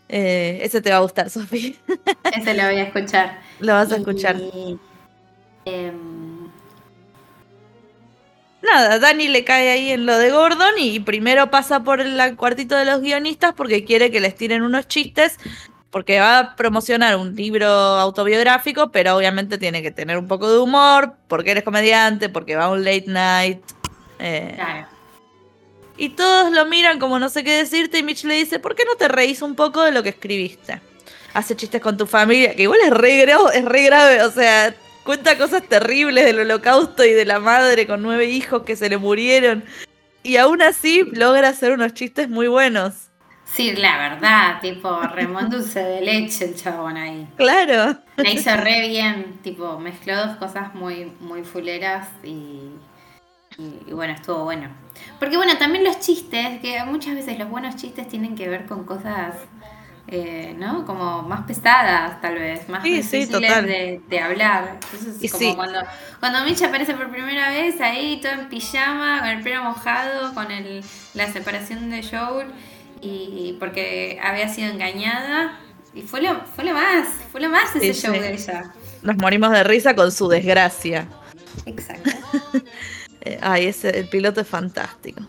Eh, 0.10 0.60
ese 0.62 0.82
te 0.82 0.90
va 0.90 0.98
a 0.98 1.02
gustar, 1.04 1.30
Sofía. 1.30 1.72
ese 2.36 2.54
lo 2.54 2.64
voy 2.64 2.80
a 2.82 2.84
escuchar. 2.84 3.40
Lo 3.62 3.76
vas 3.76 3.94
a 3.94 3.96
escuchar. 3.96 4.36
Em, 5.64 6.21
nada, 8.64 9.00
Dani 9.00 9.28
le 9.28 9.44
cae 9.44 9.72
ahí 9.72 9.92
en 9.92 10.06
lo 10.06 10.18
de 10.18 10.32
Gordon 10.32 10.74
y 10.78 11.00
primero 11.00 11.52
pasa 11.52 11.84
por 11.84 12.00
el 12.02 12.36
cuartito 12.36 12.76
de 12.76 12.86
los 12.86 13.02
guionistas 13.02 13.54
porque 13.54 13.84
quiere 13.84 14.12
que 14.12 14.20
les 14.20 14.36
tiren 14.36 14.62
unos 14.62 14.88
chistes, 14.88 15.38
porque 15.90 16.20
va 16.20 16.40
a 16.40 16.56
promocionar 16.56 17.18
un 17.18 17.36
libro 17.36 17.68
autobiográfico, 17.68 18.92
pero 18.92 19.16
obviamente 19.16 19.58
tiene 19.58 19.82
que 19.82 19.92
tener 19.92 20.18
un 20.18 20.28
poco 20.28 20.52
de 20.52 20.60
humor, 20.60 21.16
porque 21.28 21.52
eres 21.52 21.64
comediante, 21.64 22.30
porque 22.30 22.56
va 22.56 22.66
a 22.66 22.70
un 22.70 22.84
late 22.84 23.06
night. 23.08 23.60
Eh, 24.20 24.54
claro. 24.56 24.88
Y 25.98 26.10
todos 26.10 26.52
lo 26.52 26.66
miran 26.66 26.98
como 26.98 27.20
no 27.20 27.30
sé 27.30 27.44
qué 27.44 27.52
decirte 27.52 28.00
y 28.00 28.04
Mitch 28.04 28.24
le 28.24 28.36
dice, 28.36 28.60
¿por 28.60 28.76
qué 28.76 28.86
no 28.86 28.96
te 28.96 29.08
reís 29.08 29.42
un 29.42 29.56
poco 29.56 29.84
de 29.84 29.92
lo 29.92 30.02
que 30.02 30.10
escribiste? 30.10 30.82
Hace 31.34 31.56
chistes 31.56 31.82
con 31.82 31.98
tu 31.98 32.08
familia, 32.08 32.56
que 32.56 32.64
igual 32.64 32.80
es 32.84 32.92
re, 32.92 33.24
es 33.24 33.66
re 33.66 33.84
grave, 33.84 34.24
o 34.24 34.32
sea, 34.32 34.74
Cuenta 35.04 35.38
cosas 35.38 35.64
terribles 35.64 36.26
del 36.26 36.40
holocausto 36.40 37.04
y 37.04 37.12
de 37.12 37.26
la 37.26 37.40
madre 37.40 37.88
con 37.88 38.02
nueve 38.02 38.26
hijos 38.26 38.64
que 38.64 38.76
se 38.76 38.90
le 38.90 38.98
murieron. 38.98 39.64
Y 40.24 40.38
aún 40.38 40.62
así 40.62 41.04
logra 41.14 41.50
hacer 41.50 41.72
unos 41.72 41.94
chistes 41.94 42.30
muy 42.30 42.48
buenos. 42.48 43.10
Sí, 43.46 43.74
la 43.74 43.98
verdad, 43.98 44.62
tipo, 44.62 45.02
dulce 45.50 45.84
de 45.84 46.02
leche 46.02 46.46
el 46.46 46.56
chabón 46.56 46.96
ahí. 46.96 47.28
Claro. 47.36 47.98
La 48.16 48.30
hizo 48.30 48.56
re 48.56 48.88
bien, 48.88 49.40
tipo, 49.44 49.78
mezcló 49.78 50.16
dos 50.16 50.38
cosas 50.38 50.74
muy, 50.74 51.12
muy 51.20 51.44
fuleras 51.44 52.08
y, 52.24 52.70
y, 53.58 53.92
bueno, 53.92 54.14
estuvo 54.14 54.46
bueno. 54.46 54.70
Porque 55.20 55.36
bueno, 55.36 55.58
también 55.58 55.84
los 55.84 56.00
chistes, 56.00 56.62
que 56.62 56.82
muchas 56.86 57.16
veces 57.16 57.38
los 57.38 57.50
buenos 57.50 57.76
chistes 57.76 58.08
tienen 58.08 58.36
que 58.36 58.48
ver 58.48 58.68
con 58.68 58.86
cosas 58.86 59.36
eh, 60.08 60.56
¿no? 60.58 60.86
Como 60.86 61.22
más 61.22 61.46
pesadas, 61.46 62.22
tal 62.22 62.36
vez, 62.36 62.68
más 62.70 62.84
difíciles 62.84 63.32
de, 63.40 64.20
hablar. 64.20 64.80
Entonces, 64.92 65.32
como 65.32 65.56
cuando, 65.56 65.80
cuando 66.20 66.44
Mitch 66.44 66.62
aparece 66.64 66.94
por 66.94 67.10
primera 67.10 67.50
vez 67.50 67.80
ahí, 67.82 68.20
todo 68.22 68.34
en 68.34 68.50
pijama, 68.50 69.20
con 69.20 69.30
el 69.30 69.42
pelo 69.42 69.64
mojado, 69.64 70.34
con 70.34 70.52
el, 70.52 70.84
la 71.14 71.32
separación 71.32 71.90
de 71.90 72.04
Joel, 72.04 72.48
y 73.02 73.56
porque 73.60 74.20
había 74.22 74.48
sido 74.50 74.72
engañada. 74.72 75.60
Y 75.94 76.04
fue 76.04 76.22
lo, 76.22 76.46
fue 76.46 76.64
lo 76.64 76.74
más, 76.74 77.08
fue 77.32 77.42
lo 77.42 77.50
más 77.50 77.76
ese 77.76 77.94
show 77.94 78.14
de 78.14 78.34
ella. 78.34 78.72
Nos 79.02 79.18
morimos 79.18 79.52
de 79.52 79.64
risa 79.64 79.94
con 79.94 80.12
su 80.12 80.28
desgracia. 80.28 81.08
Exacto. 81.66 82.10
Eh, 83.24 83.38
ay, 83.40 83.68
ese, 83.68 84.00
el 84.00 84.10
piloto 84.10 84.42
es 84.42 84.48
fantástico. 84.48 85.22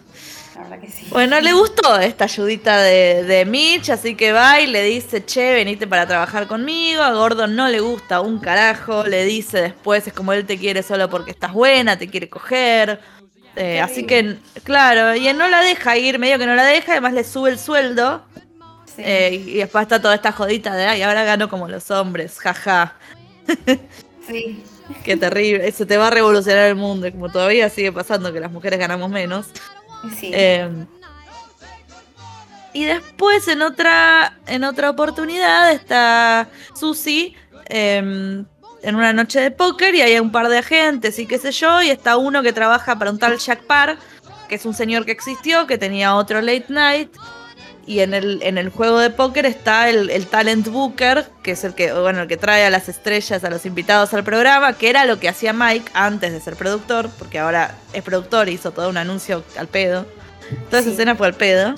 Bueno, 1.11 1.41
le 1.41 1.53
gustó 1.53 1.99
esta 1.99 2.25
ayudita 2.25 2.81
de, 2.81 3.25
de, 3.25 3.45
Mitch, 3.45 3.91
así 3.91 4.15
que 4.15 4.33
va 4.33 4.61
y 4.61 4.67
le 4.67 4.83
dice, 4.85 5.25
che, 5.25 5.55
venite 5.55 5.87
para 5.87 6.07
trabajar 6.07 6.47
conmigo. 6.47 7.03
A 7.03 7.13
Gordon 7.13 7.55
no 7.55 7.69
le 7.69 7.81
gusta 7.81 8.21
un 8.21 8.39
carajo, 8.39 9.05
le 9.05 9.25
dice 9.25 9.63
después, 9.63 10.07
es 10.07 10.13
como 10.13 10.33
él 10.33 10.47
te 10.47 10.59
quiere 10.59 10.83
solo 10.83 11.09
porque 11.11 11.31
estás 11.31 11.53
buena, 11.53 11.99
te 11.99 12.09
quiere 12.09 12.29
coger. 12.29 13.01
Eh, 13.57 13.81
así 13.81 14.05
que, 14.05 14.39
claro, 14.65 15.15
y 15.15 15.29
él 15.29 15.37
no 15.37 15.49
la 15.49 15.61
deja 15.61 15.97
ir, 15.97 16.19
medio 16.19 16.39
que 16.39 16.47
no 16.47 16.55
la 16.55 16.65
deja, 16.65 16.93
además 16.93 17.13
le 17.13 17.25
sube 17.25 17.51
el 17.51 17.59
sueldo. 17.59 18.25
Eh, 18.99 19.43
y 19.47 19.55
después 19.55 19.83
está 19.83 20.01
toda 20.01 20.15
esta 20.15 20.33
jodita 20.33 20.75
de, 20.75 20.87
ay, 20.87 21.03
ahora 21.03 21.25
gano 21.25 21.49
como 21.49 21.69
los 21.69 21.91
hombres, 21.91 22.39
jaja. 22.39 22.95
Sí. 24.29 24.63
Qué 25.05 25.17
terrible, 25.17 25.67
eso 25.67 25.87
te 25.87 25.97
va 25.97 26.09
a 26.09 26.11
revolucionar 26.11 26.69
el 26.69 26.75
mundo, 26.75 27.11
como 27.11 27.31
todavía 27.31 27.69
sigue 27.69 27.93
pasando 27.93 28.33
que 28.33 28.41
las 28.41 28.51
mujeres 28.51 28.79
ganamos 28.79 29.11
menos. 29.11 29.47
Em, 30.23 30.87
y 32.73 32.85
después 32.85 33.47
en 33.49 33.63
otra, 33.63 34.39
en 34.47 34.65
otra 34.65 34.91
oportunidad 34.91 35.73
está 35.73 36.49
Susie 36.75 37.35
em, 37.67 38.45
en 38.83 38.95
una 38.95 39.13
noche 39.13 39.41
de 39.41 39.51
póker 39.51 39.95
y 39.95 40.01
hay 40.01 40.19
un 40.19 40.33
par 40.33 40.49
de 40.49 40.59
agentes 40.59 41.19
y 41.19 41.27
qué 41.27 41.39
sé 41.39 41.53
yo, 41.53 41.83
y 41.83 41.91
está 41.91 42.17
uno 42.17 42.43
que 42.43 42.53
trabaja 42.53 42.99
para 42.99 43.11
un 43.11 43.19
tal 43.19 43.39
Jack 43.39 43.63
Parr, 43.65 43.99
que 44.49 44.57
es 44.57 44.67
un 44.67 44.75
señor 44.75 45.05
que 45.05 45.13
existió, 45.13 45.67
que 45.67 45.79
tenía 45.79 46.15
otro 46.15 46.41
late 46.41 46.67
night. 46.69 47.11
Y 47.87 48.01
en 48.01 48.15
el, 48.15 48.41
en 48.43 48.59
el 48.59 48.69
juego 48.69 48.99
de 48.99 49.11
póker 49.11 49.47
está 49.47 49.89
el, 49.89 50.11
el, 50.11 50.27
talent 50.27 50.69
booker, 50.69 51.27
que 51.43 51.53
es 51.53 51.65
el 51.65 51.75
que, 51.75 51.93
bueno, 51.93 52.23
el 52.23 52.29
que 52.29 52.37
trae 52.37 52.65
a 52.65 52.71
las 52.71 52.89
estrellas, 52.89 53.43
a 53.45 53.51
los 53.51 53.67
invitados 53.67 54.15
al 54.15 54.25
programa, 54.25 54.75
que 54.75 54.91
era 54.91 55.05
lo 55.05 55.19
que 55.19 55.29
hacía 55.29 55.53
Mike 55.53 55.91
antes 55.95 56.33
de 56.33 56.41
ser 56.41 56.57
productor, 56.57 57.11
porque 57.19 57.39
ahora 57.39 57.75
es 57.93 58.03
productor 58.03 58.49
y 58.49 58.53
hizo 58.53 58.71
todo 58.71 58.89
un 58.89 58.97
anuncio 58.97 59.43
al 59.57 59.69
pedo. 59.69 60.07
Toda 60.71 60.83
esa 60.83 60.91
escena 60.91 61.17
fue 61.17 61.27
al 61.27 61.35
pedo. 61.35 61.75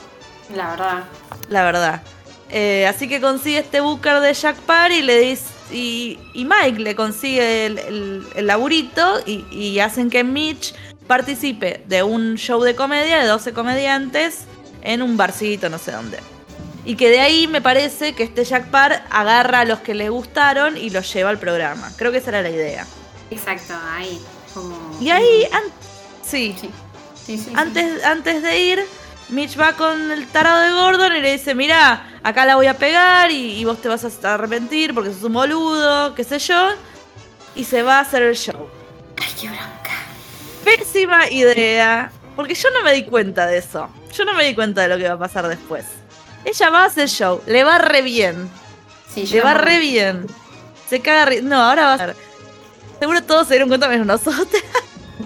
La 0.55 0.71
verdad. 0.71 1.05
La 1.49 1.65
verdad. 1.65 2.03
Eh, 2.51 2.87
así 2.87 3.09
que 3.09 3.21
consigue 3.21 3.59
este 3.59 3.81
booker 3.81 4.21
de 4.21 4.35
Jack 4.35 4.57
Parr 4.59 4.93
y 4.93 5.03
le 5.03 5.19
dice. 5.19 5.45
Y, 5.73 6.19
y 6.35 6.45
Mike 6.45 6.79
le 6.79 6.95
consigue 6.95 7.67
el, 7.67 7.79
el, 7.79 8.27
el 8.35 8.47
laburito 8.47 9.21
y, 9.27 9.45
y 9.51 9.81
hacen 9.81 10.11
que 10.11 10.23
Mitch 10.23 10.75
participe 11.07 11.83
de 11.87 12.03
un 12.03 12.37
show 12.37 12.63
de 12.63 12.75
comedia 12.75 13.19
de 13.19 13.27
12 13.27 13.53
comediantes 13.53 14.47
en 14.85 15.03
un 15.03 15.17
barcito, 15.17 15.69
no 15.69 15.79
sé 15.79 15.93
dónde. 15.93 16.19
Y 16.85 16.97
que 16.97 17.09
de 17.09 17.21
ahí 17.21 17.47
me 17.49 17.63
parece 17.63 18.13
que 18.13 18.23
este 18.23 18.45
Jack 18.45 18.69
Parr 18.71 19.03
agarra 19.11 19.61
a 19.61 19.65
los 19.65 19.81
que 19.81 19.95
le 19.95 20.11
gustaron 20.11 20.77
y 20.77 20.91
los 20.91 21.13
lleva 21.13 21.31
al 21.31 21.39
programa. 21.39 21.91
Creo 21.97 22.13
que 22.13 22.19
esa 22.19 22.31
era 22.31 22.43
la 22.43 22.51
idea. 22.51 22.87
Exacto, 23.31 23.75
ahí. 23.91 24.21
Como... 24.53 24.99
Y 25.01 25.11
ahí, 25.11 25.49
an 25.51 25.63
sí. 26.23 26.55
Sí. 26.61 26.71
Sí, 27.25 27.39
sí, 27.39 27.53
antes, 27.57 28.05
antes 28.05 28.43
de 28.43 28.59
ir, 28.61 28.87
Mitch 29.31 29.59
va 29.59 29.73
con 29.73 30.11
el 30.11 30.27
tarado 30.27 30.61
de 30.61 30.73
Gordon 30.73 31.17
y 31.17 31.21
le 31.21 31.33
dice, 31.33 31.55
mira, 31.55 32.21
acá 32.23 32.45
la 32.45 32.57
voy 32.57 32.67
a 32.67 32.77
pegar 32.77 33.31
y, 33.31 33.59
y, 33.59 33.65
vos 33.65 33.81
te 33.81 33.89
vas 33.89 34.05
a 34.05 34.35
arrepentir 34.35 34.93
porque 34.93 35.11
sos 35.11 35.23
un 35.23 35.33
boludo, 35.33 36.15
qué 36.15 36.23
sé 36.23 36.39
yo. 36.39 36.73
Y 37.57 37.65
se 37.65 37.83
va 37.83 37.97
a 37.97 38.01
hacer 38.01 38.21
el 38.23 38.37
show. 38.37 38.69
Ay, 39.17 39.33
qué 39.41 39.47
bronca. 39.47 39.93
Pésima 40.65 41.31
idea. 41.31 42.13
Porque 42.37 42.55
yo 42.55 42.69
no 42.73 42.83
me 42.83 42.93
di 42.93 43.05
cuenta 43.05 43.47
de 43.47 43.59
eso. 43.59 43.89
Yo 44.17 44.25
no 44.25 44.35
me 44.35 44.45
di 44.45 44.55
cuenta 44.55 44.83
de 44.83 44.89
lo 44.89 44.97
que 44.97 45.09
va 45.09 45.15
a 45.15 45.19
pasar 45.19 45.49
después. 45.49 45.85
Ella 46.45 46.71
va 46.71 46.83
a 46.83 46.87
hacer 46.87 47.09
show, 47.09 47.43
le 47.47 47.65
va 47.65 47.79
re 47.79 48.03
bien. 48.03 48.49
Sí, 49.13 49.27
le 49.27 49.41
va 49.41 49.55
re 49.55 49.79
bien. 49.79 50.27
Se 50.89 51.01
caga 51.01 51.25
re... 51.25 51.43
No, 51.43 51.63
ahora 51.63 51.87
va 51.87 51.95
a 51.95 51.99
ser. 51.99 52.17
Seguro 52.99 53.23
todos 53.23 53.49
se 53.49 53.55
dieron 53.55 53.69
cuenta 53.69 53.89
menos 53.89 54.07
nosotros. 54.07 54.63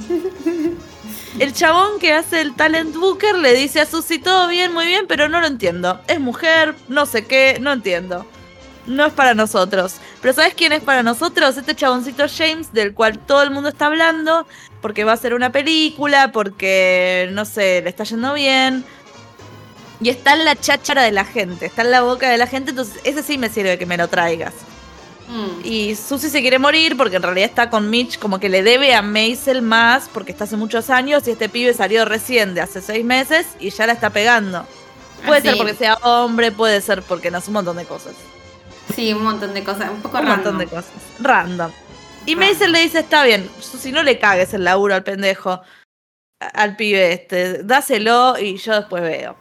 el 1.38 1.52
chabón 1.52 1.98
que 1.98 2.12
hace 2.12 2.40
el 2.40 2.54
talent 2.54 2.94
booker 2.94 3.36
le 3.36 3.54
dice 3.54 3.80
a 3.80 3.86
Susi 3.86 4.18
todo 4.18 4.48
bien, 4.48 4.72
muy 4.72 4.86
bien, 4.86 5.06
pero 5.06 5.28
no 5.28 5.40
lo 5.40 5.46
entiendo. 5.46 6.00
Es 6.06 6.20
mujer, 6.20 6.74
no 6.88 7.04
sé 7.04 7.26
qué, 7.26 7.58
no 7.60 7.72
entiendo. 7.72 8.26
No 8.88 9.06
es 9.06 9.12
para 9.12 9.34
nosotros. 9.34 9.96
Pero 10.20 10.34
¿sabes 10.34 10.54
quién 10.54 10.72
es 10.72 10.82
para 10.82 11.02
nosotros? 11.02 11.56
Este 11.56 11.76
chaboncito 11.76 12.24
James, 12.26 12.72
del 12.72 12.94
cual 12.94 13.18
todo 13.18 13.42
el 13.42 13.50
mundo 13.50 13.68
está 13.68 13.86
hablando, 13.86 14.46
porque 14.80 15.04
va 15.04 15.12
a 15.12 15.14
hacer 15.14 15.34
una 15.34 15.52
película, 15.52 16.32
porque, 16.32 17.28
no 17.32 17.44
sé, 17.44 17.82
le 17.82 17.90
está 17.90 18.04
yendo 18.04 18.32
bien. 18.32 18.84
Y 20.00 20.08
está 20.08 20.34
en 20.34 20.44
la 20.44 20.56
cháchara 20.56 21.02
de 21.02 21.12
la 21.12 21.24
gente, 21.24 21.66
está 21.66 21.82
en 21.82 21.90
la 21.90 22.00
boca 22.00 22.30
de 22.30 22.38
la 22.38 22.46
gente, 22.46 22.70
entonces 22.70 23.00
ese 23.04 23.22
sí 23.22 23.36
me 23.36 23.50
sirve 23.50 23.78
que 23.78 23.86
me 23.86 23.96
lo 23.96 24.08
traigas. 24.08 24.54
Mm. 25.28 25.66
Y 25.66 25.94
Susie 25.94 26.30
se 26.30 26.40
quiere 26.40 26.58
morir 26.58 26.96
porque 26.96 27.16
en 27.16 27.22
realidad 27.22 27.50
está 27.50 27.68
con 27.68 27.90
Mitch, 27.90 28.18
como 28.18 28.40
que 28.40 28.48
le 28.48 28.62
debe 28.62 28.94
a 28.94 29.02
Maisel 29.02 29.60
más, 29.60 30.08
porque 30.12 30.32
está 30.32 30.44
hace 30.44 30.56
muchos 30.56 30.88
años 30.88 31.28
y 31.28 31.32
este 31.32 31.48
pibe 31.48 31.74
salió 31.74 32.04
recién 32.04 32.54
de 32.54 32.62
hace 32.62 32.80
seis 32.80 33.04
meses 33.04 33.46
y 33.60 33.70
ya 33.70 33.86
la 33.86 33.92
está 33.92 34.10
pegando. 34.10 34.66
Puede 35.26 35.40
Así. 35.40 35.48
ser 35.48 35.58
porque 35.58 35.74
sea 35.74 35.94
hombre, 35.96 36.52
puede 36.52 36.80
ser 36.80 37.02
porque 37.02 37.30
no 37.30 37.38
hace 37.38 37.50
un 37.50 37.54
montón 37.54 37.76
de 37.76 37.84
cosas. 37.84 38.14
Sí, 38.94 39.12
un 39.12 39.24
montón 39.24 39.54
de 39.54 39.64
cosas, 39.64 39.90
un 39.90 40.02
poco 40.02 40.18
un 40.18 40.26
random. 40.26 40.54
montón 40.54 40.58
de 40.58 40.66
cosas. 40.66 40.92
Random. 41.20 41.70
Y 42.26 42.34
Random. 42.34 42.48
Maisel 42.48 42.72
le 42.72 42.80
dice, 42.80 43.00
está 43.00 43.24
bien, 43.24 43.48
si 43.60 43.92
no 43.92 44.02
le 44.02 44.18
cagues 44.18 44.52
el 44.54 44.64
laburo 44.64 44.94
al 44.94 45.04
pendejo, 45.04 45.60
al 46.40 46.76
pibe 46.76 47.12
este, 47.12 47.62
dáselo 47.64 48.38
y 48.38 48.56
yo 48.56 48.74
después 48.74 49.02
veo. 49.02 49.36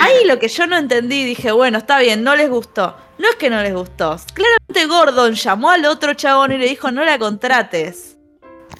Ahí 0.00 0.24
lo 0.24 0.38
que 0.38 0.48
yo 0.48 0.66
no 0.66 0.76
entendí, 0.76 1.24
dije, 1.24 1.52
bueno, 1.52 1.78
está 1.78 2.00
bien, 2.00 2.24
no 2.24 2.34
les 2.34 2.50
gustó. 2.50 2.96
No 3.18 3.28
es 3.28 3.36
que 3.36 3.48
no 3.48 3.62
les 3.62 3.72
gustó. 3.72 4.16
Claramente 4.34 4.86
Gordon 4.86 5.34
llamó 5.34 5.70
al 5.70 5.84
otro 5.86 6.14
chabón 6.14 6.52
y 6.52 6.58
le 6.58 6.66
dijo, 6.66 6.90
no 6.90 7.04
la 7.04 7.18
contrates. 7.18 8.16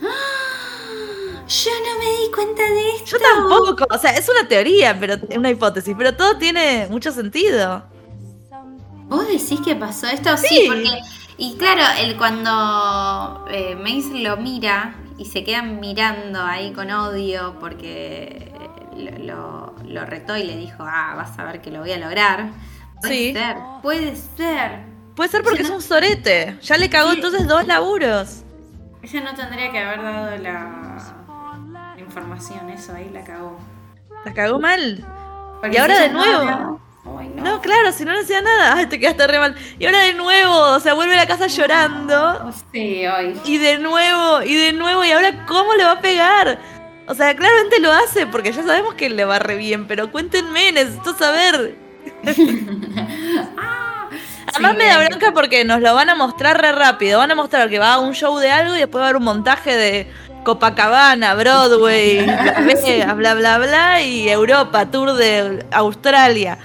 Yo 1.49 1.71
no 1.71 1.99
me 2.01 2.07
di 2.07 2.33
cuenta 2.35 2.61
de 2.61 2.91
esto. 2.97 3.05
Yo 3.13 3.19
tampoco, 3.21 3.87
o 3.89 3.99
sea, 3.99 4.11
es 4.17 4.29
una 4.29 4.49
teoría, 4.49 4.99
pero 4.99 5.15
una 5.37 5.49
hipótesis, 5.49 5.95
pero 5.97 6.17
todo 6.17 6.37
tiene 6.39 6.89
mucho 6.91 7.13
sentido. 7.13 7.85
¿Vos 9.09 9.27
decís 9.29 9.61
que 9.65 9.75
pasó 9.77 10.07
esto? 10.09 10.37
Sí, 10.37 10.47
Sí. 10.49 10.65
porque. 10.67 11.01
Y 11.39 11.57
claro, 11.57 11.83
él 12.01 12.17
cuando 12.17 13.45
eh, 13.51 13.77
Mace 13.77 14.23
lo 14.23 14.37
mira 14.39 14.95
y 15.19 15.27
se 15.27 15.45
quedan 15.45 15.81
mirando 15.81 16.43
ahí 16.43 16.73
con 16.73 16.91
odio 16.91 17.57
porque 17.61 18.53
lo, 18.97 19.19
lo, 19.19 19.75
lo 19.85 20.05
retó 20.07 20.37
y 20.37 20.45
le 20.45 20.57
dijo, 20.57 20.83
ah, 20.87 21.15
vas 21.15 21.39
a 21.39 21.45
ver 21.45 21.61
que 21.61 21.71
lo 21.71 21.81
voy 21.81 21.93
a 21.93 21.99
lograr. 21.99 22.51
Puede 23.03 23.15
Sí. 23.15 23.33
ser, 23.35 23.57
puede 23.83 24.17
ser. 24.17 24.81
Puede 25.15 25.29
ser 25.31 25.43
porque 25.43 25.63
es 25.63 25.71
un 25.71 25.83
sorete. 25.83 26.59
Ya 26.63 26.79
le 26.79 26.89
cagó 26.89 27.11
Sí. 27.11 27.17
entonces 27.17 27.47
dos 27.47 27.67
laburos. 27.67 28.43
Ella 29.03 29.21
no 29.21 29.35
tendría 29.35 29.71
que 29.71 29.79
haber 29.79 30.03
dado 30.03 30.37
la, 30.39 30.99
la 31.71 32.01
información, 32.01 32.71
eso 32.71 32.95
ahí 32.95 33.11
la 33.13 33.23
cagó. 33.25 33.59
La 34.25 34.33
cagó 34.33 34.59
mal. 34.59 35.05
Porque 35.61 35.77
Y 35.77 35.79
ahora 35.79 35.99
de 36.01 36.09
no 36.09 36.19
nuevo. 36.25 36.81
Ay, 37.19 37.31
no. 37.35 37.43
No, 37.43 37.61
claro, 37.61 37.93
si 37.93 38.05
no 38.05 38.13
le 38.13 38.21
hacía 38.21 38.41
nada, 38.41 38.75
ay, 38.77 38.87
te 38.87 38.99
quedaste 38.99 39.27
re 39.27 39.39
mal. 39.39 39.55
Y 39.79 39.87
ahora 39.87 40.01
de 40.01 40.15
nuevo, 40.15 40.55
o 40.55 40.81
sea, 40.81 40.95
vuelve 40.95 41.15
a 41.15 41.19
la 41.19 41.27
casa 41.27 41.47
llorando. 41.47 42.53
Sí, 42.73 43.07
hoy. 43.07 43.41
Y 43.45 43.59
de 43.59 43.79
nuevo, 43.79 44.43
y 44.43 44.55
de 44.55 44.73
nuevo, 44.73 45.05
y 45.05 45.13
ahora 45.13 45.45
¿cómo 45.47 45.75
le 45.75 45.85
va 45.85 45.93
a 45.93 46.01
pegar? 46.01 46.59
O 47.09 47.15
sea, 47.15 47.37
claramente 47.37 47.79
lo 47.81 47.93
hace 47.93 48.27
porque 48.27 48.53
ya 48.53 48.63
sabemos 48.65 48.95
que 48.95 49.09
le 49.09 49.25
va 49.25 49.39
re 49.39 49.57
bien, 49.57 49.87
pero 49.87 50.11
cuéntenme, 50.11 50.73
necesito 50.73 51.17
saber. 51.17 51.77
Además 54.49 54.73
Sí, 54.73 54.79
me 54.79 54.87
da 54.87 55.07
bronca 55.07 55.33
porque 55.33 55.65
nos 55.65 55.81
lo 55.81 55.95
van 55.95 56.09
a 56.09 56.15
mostrar 56.15 56.61
re 56.61 56.73
rápido. 56.73 57.19
Van 57.19 57.31
a 57.31 57.35
mostrar 57.35 57.69
que 57.69 57.79
va 57.79 57.95
a 57.95 57.99
un 57.99 58.15
show 58.15 58.39
de 58.39 58.51
algo 58.51 58.75
y 58.75 58.79
después 58.79 59.01
va 59.01 59.07
a 59.07 59.09
haber 59.11 59.19
un 59.19 59.25
montaje 59.25 59.77
de 59.77 60.11
Copacabana, 60.45 61.35
Broadway, 61.35 62.25
Las 62.27 62.65
Vegas, 62.65 63.17
bla, 63.17 63.35
bla, 63.35 63.59
bla, 63.59 64.01
y 64.01 64.29
Europa, 64.29 64.87
tour 64.91 65.15
de 65.15 65.65
Australia. 65.73 66.59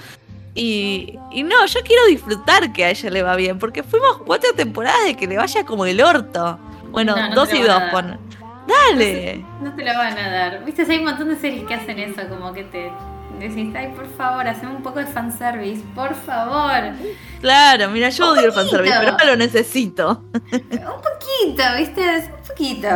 Y, 0.54 1.18
y 1.30 1.42
no, 1.44 1.64
yo 1.66 1.80
quiero 1.82 2.04
disfrutar 2.06 2.72
que 2.72 2.84
a 2.84 2.90
ella 2.90 3.10
le 3.10 3.22
va 3.22 3.36
bien, 3.36 3.58
porque 3.58 3.82
fuimos 3.82 4.18
cuatro 4.26 4.50
temporadas 4.54 5.04
de 5.06 5.16
que 5.16 5.26
le 5.26 5.36
vaya 5.38 5.64
como 5.64 5.86
el 5.86 6.00
orto. 6.02 6.58
Bueno, 6.90 7.16
No, 7.16 7.28
no 7.30 7.34
dos 7.34 7.52
y 7.54 7.62
dos, 7.62 7.82
pon. 7.90 8.18
Dale. 8.66 9.44
No 9.60 9.74
te 9.74 9.84
lo 9.84 9.94
van 9.96 10.16
a 10.18 10.30
dar. 10.30 10.64
Viste, 10.64 10.82
hay 10.88 10.98
un 10.98 11.04
montón 11.04 11.28
de 11.30 11.36
series 11.36 11.64
que 11.66 11.74
hacen 11.74 11.98
eso, 11.98 12.22
como 12.28 12.52
que 12.52 12.64
te 12.64 12.92
decís, 13.38 13.74
ay, 13.74 13.92
por 13.96 14.06
favor, 14.16 14.46
haceme 14.46 14.76
un 14.76 14.82
poco 14.82 14.98
de 15.00 15.06
fanservice, 15.06 15.82
por 15.94 16.14
favor. 16.14 16.92
Claro, 17.40 17.88
mira, 17.88 18.10
yo 18.10 18.30
odio 18.30 18.46
el 18.46 18.52
fanservice, 18.52 18.94
pero 19.00 19.12
ahora 19.12 19.24
lo 19.24 19.36
necesito. 19.36 20.22
Un 20.52 20.60
poquito, 20.70 21.62
viste, 21.76 22.02
un 22.40 22.46
poquito. 22.46 22.88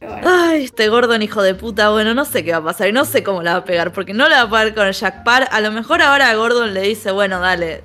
Ay, 0.00 0.64
este 0.64 0.88
Gordon 0.88 1.22
hijo 1.22 1.42
de 1.42 1.54
puta, 1.54 1.90
bueno, 1.90 2.12
no 2.14 2.24
sé 2.24 2.44
qué 2.44 2.52
va 2.52 2.58
a 2.58 2.64
pasar 2.64 2.88
y 2.88 2.92
no 2.92 3.04
sé 3.04 3.22
cómo 3.22 3.42
la 3.42 3.52
va 3.52 3.58
a 3.58 3.64
pegar, 3.64 3.92
porque 3.92 4.12
no 4.12 4.28
la 4.28 4.44
va 4.44 4.58
a 4.60 4.62
pegar 4.64 4.74
con 4.74 4.86
el 4.86 4.92
Jack 4.92 5.24
Parr. 5.24 5.48
A 5.50 5.60
lo 5.60 5.72
mejor 5.72 6.02
ahora 6.02 6.34
Gordon 6.34 6.74
le 6.74 6.82
dice, 6.82 7.10
bueno, 7.12 7.40
dale, 7.40 7.82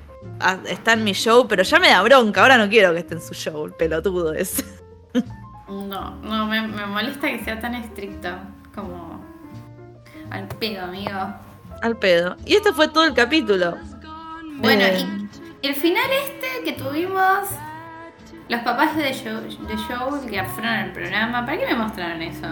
está 0.68 0.92
en 0.92 1.04
mi 1.04 1.12
show, 1.12 1.46
pero 1.48 1.62
ya 1.62 1.78
me 1.78 1.88
da 1.88 2.02
bronca, 2.02 2.42
ahora 2.42 2.58
no 2.58 2.68
quiero 2.68 2.92
que 2.92 2.98
esté 3.00 3.14
en 3.14 3.22
su 3.22 3.34
show, 3.34 3.64
el 3.66 3.72
pelotudo 3.72 4.32
es. 4.34 4.64
No, 5.68 6.16
no, 6.16 6.46
me, 6.46 6.60
me 6.68 6.84
molesta 6.84 7.28
que 7.28 7.42
sea 7.44 7.58
tan 7.58 7.74
estricto 7.74 8.28
como 8.74 9.24
al 10.30 10.46
pedo, 10.48 10.84
amigo. 10.84 11.18
Al 11.80 11.96
pedo. 11.96 12.36
Y 12.44 12.56
este 12.56 12.74
fue 12.74 12.88
todo 12.88 13.04
el 13.04 13.14
capítulo. 13.14 13.78
Bueno, 14.58 14.84
Eh, 14.84 15.06
y 15.62 15.66
el 15.68 15.74
final 15.74 16.04
este 16.26 16.62
que 16.64 16.72
tuvimos, 16.72 17.48
los 18.48 18.60
papás 18.62 18.96
de 18.96 19.12
Joe, 19.14 19.42
de 19.42 19.76
Joe 19.76 20.26
que 20.28 20.38
al 20.38 20.92
programa, 20.92 21.44
¿para 21.46 21.58
qué 21.58 21.66
me 21.66 21.74
mostraron 21.76 22.20
eso? 22.22 22.46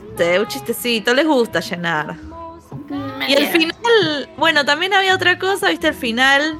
este, 0.00 0.40
un 0.40 0.46
chistecito, 0.48 1.14
les 1.14 1.26
gusta 1.26 1.60
llenar. 1.60 2.14
Me 2.90 3.30
Y 3.30 3.34
el 3.34 3.44
entera. 3.44 3.52
final, 3.74 4.30
bueno, 4.36 4.64
también 4.64 4.92
había 4.94 5.14
otra 5.14 5.38
cosa, 5.38 5.68
viste, 5.68 5.88
el 5.88 5.94
final, 5.94 6.58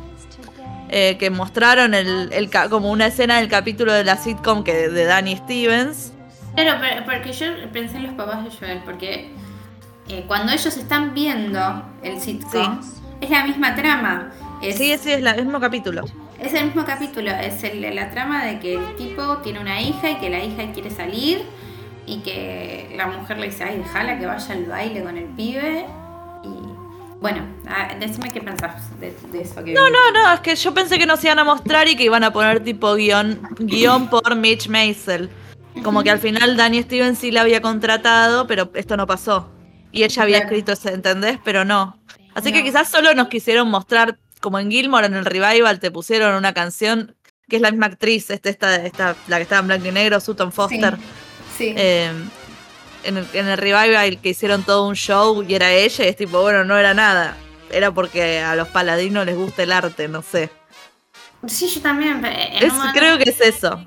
eh, 0.91 1.17
que 1.19 1.31
mostraron 1.31 1.95
el, 1.95 2.31
el 2.33 2.51
como 2.71 2.91
una 2.91 3.07
escena 3.07 3.37
del 3.39 3.49
capítulo 3.49 3.93
de 3.93 4.05
la 4.05 4.17
sitcom 4.17 4.63
que 4.65 4.75
de, 4.75 4.89
de 4.91 5.05
Danny 5.05 5.37
Stevens. 5.37 6.13
Claro, 6.55 6.79
pero- 6.81 7.05
porque 7.05 7.33
yo 7.33 7.47
pensé 7.73 7.97
en 7.99 8.05
los 8.05 8.15
papás 8.15 8.45
de 8.45 8.51
Joel, 8.51 8.81
porque 8.85 9.31
eh, 10.09 10.25
cuando 10.27 10.53
ellos 10.53 10.77
están 10.77 11.15
viendo 11.15 11.83
el 12.03 12.21
sitcom, 12.21 12.81
es 13.21 13.31
la 13.31 13.45
misma 13.45 13.75
trama. 13.75 14.31
Es, 14.63 14.77
Sí, 14.77 14.97
sí, 14.99 15.13
es 15.13 15.21
la- 15.23 15.33
el 15.33 15.45
mismo 15.45 15.61
capítulo. 15.61 16.05
Es 16.39 16.55
el 16.55 16.67
mismo 16.67 16.85
capítulo, 16.85 17.31
es 17.31 17.63
el- 17.65 17.95
la 17.95 18.11
trama 18.11 18.45
de 18.45 18.59
que 18.61 18.75
el 18.75 18.97
tipo 18.97 19.39
tiene 19.39 19.61
una 19.61 19.81
hija 19.81 20.11
y 20.11 20.17
que 20.17 20.31
la 20.31 20.43
hija 20.45 20.71
quiere 20.73 20.91
salir 20.91 21.43
y 22.07 22.19
que 22.21 22.93
la 22.97 23.07
mujer 23.07 23.39
le 23.39 23.47
dice, 23.47 23.65
ay, 23.65 23.79
déjala 23.79 24.19
que 24.19 24.27
vaya 24.27 24.55
al 24.55 24.65
baile 24.65 25.03
con 25.03 25.17
el 25.17 25.25
pibe. 25.27 25.85
Y 26.45 27.19
bueno, 27.21 27.43
ah, 27.67 27.89
decime 27.99 28.31
qué 28.31 28.41
pensás 28.41 28.99
de, 29.01 29.15
de 29.33 29.43
eso. 29.43 29.63
Que 29.65 29.73
No, 29.75 29.91
no, 29.91 30.11
no, 30.13 30.33
es 30.33 30.41
que 30.41 30.55
yo 30.57 30.73
pensé 30.73 30.99
que 30.99 31.07
nos 31.07 31.23
iban 31.25 31.39
a 31.39 31.45
mostrar 31.45 31.89
y 31.89 31.97
que 31.97 32.05
iban 32.05 32.25
a 32.25 32.33
poner 32.33 32.63
tipo 32.63 32.95
guion, 32.95 33.41
guion 33.59 34.09
por 34.09 34.35
Mitch 34.37 34.69
Maisel. 34.69 35.29
Como 35.85 36.03
que 36.03 36.11
al 36.11 36.19
final 36.19 36.57
Danny 36.57 36.83
Stevens 36.83 37.19
sí 37.19 37.31
la 37.31 37.43
había 37.43 37.61
contratado, 37.63 38.47
pero 38.47 38.71
esto 38.75 38.97
no 38.97 39.07
pasó. 39.07 39.51
y 39.91 40.03
ella 40.05 40.23
había 40.23 40.37
Claro. 40.41 40.51
escrito 40.51 40.73
ese, 40.73 40.93
¿entendés? 40.93 41.39
Pero 41.45 41.65
no. 41.65 41.99
Así 42.35 42.53
que 42.53 42.63
quizás 42.63 42.89
solo 42.89 43.15
nos 43.15 43.29
quisieron 43.29 43.71
mostrar, 43.71 44.19
como 44.41 44.59
en 44.59 44.71
Gilmore, 44.71 45.07
en 45.07 45.15
el 45.15 45.25
revival, 45.25 45.81
te 45.81 45.91
pusieron 45.91 46.35
una 46.35 46.53
canción 46.55 47.15
que 47.49 47.57
es 47.57 47.63
la 47.63 47.71
misma 47.71 47.87
actriz, 47.87 48.29
este, 48.31 48.51
esta, 48.51 48.77
esta, 48.85 49.17
la 49.27 49.37
que 49.39 49.43
estaba 49.43 49.61
en 49.61 49.67
blanco 49.69 49.87
y 49.89 49.93
negro, 49.93 50.21
Sutton 50.21 50.53
Foster. 50.53 50.97
Sí. 51.57 51.73
Eh, 51.77 52.11
en, 53.05 53.17
el, 53.17 53.27
en 53.33 53.49
el 53.49 53.57
revival 53.57 54.19
que 54.21 54.29
hicieron 54.31 54.63
todo 54.65 54.87
un 54.87 54.95
show 54.97 55.43
y 55.47 55.55
era 55.55 55.73
ella, 55.73 56.05
y 56.05 56.09
es 56.09 56.17
tipo, 56.17 56.43
bueno, 56.43 56.65
no 56.65 56.77
era 56.77 56.93
nada. 56.95 57.37
Era 57.71 57.91
porque 57.93 58.41
a 58.41 58.55
los 58.55 58.69
paladinos 58.69 59.25
les 59.27 59.37
gusta 59.37 59.63
el 59.63 59.73
arte, 59.73 60.09
no 60.09 60.23
sé. 60.23 60.51
Sí, 61.47 61.69
yo 61.69 61.81
también. 61.81 62.23
en 62.25 62.63
Es- 62.67 62.73
creo 62.93 63.17
que 63.19 63.31
es 63.31 63.41
eso. 63.41 63.85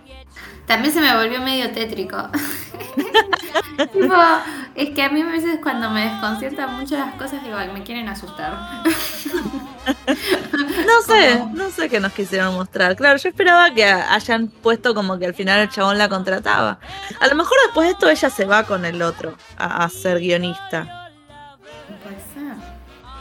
También 0.65 0.93
se 0.93 1.01
me 1.01 1.15
volvió 1.15 1.41
medio 1.41 1.71
tétrico. 1.71 2.17
tipo, 3.93 4.15
es 4.75 4.89
que 4.91 5.03
a 5.03 5.09
mí 5.09 5.21
a 5.21 5.25
veces 5.25 5.59
cuando 5.61 5.89
me 5.89 6.09
desconciertan 6.09 6.79
mucho 6.79 6.97
las 6.97 7.15
cosas, 7.15 7.43
digo, 7.43 7.57
"Ay, 7.57 7.69
me 7.73 7.83
quieren 7.83 8.07
asustar. 8.07 8.83
No 10.85 11.01
sé, 11.01 11.43
no 11.53 11.69
sé 11.71 11.89
qué 11.89 11.99
nos 11.99 12.11
quisieron 12.13 12.53
mostrar. 12.53 12.95
Claro, 12.95 13.17
yo 13.17 13.29
esperaba 13.29 13.73
que 13.73 13.83
hayan 13.83 14.47
puesto 14.47 14.93
como 14.93 15.17
que 15.17 15.25
al 15.25 15.33
final 15.33 15.59
el 15.59 15.69
chabón 15.69 15.97
la 15.97 16.07
contrataba. 16.07 16.79
A 17.19 17.27
lo 17.27 17.35
mejor 17.35 17.57
después 17.65 17.87
de 17.87 17.93
esto 17.93 18.09
ella 18.09 18.29
se 18.29 18.45
va 18.45 18.63
con 18.63 18.85
el 18.85 19.01
otro 19.01 19.35
a, 19.57 19.83
a 19.83 19.89
ser 19.89 20.19
guionista. 20.19 21.09
Puede 22.03 22.17
ser. 22.33 22.55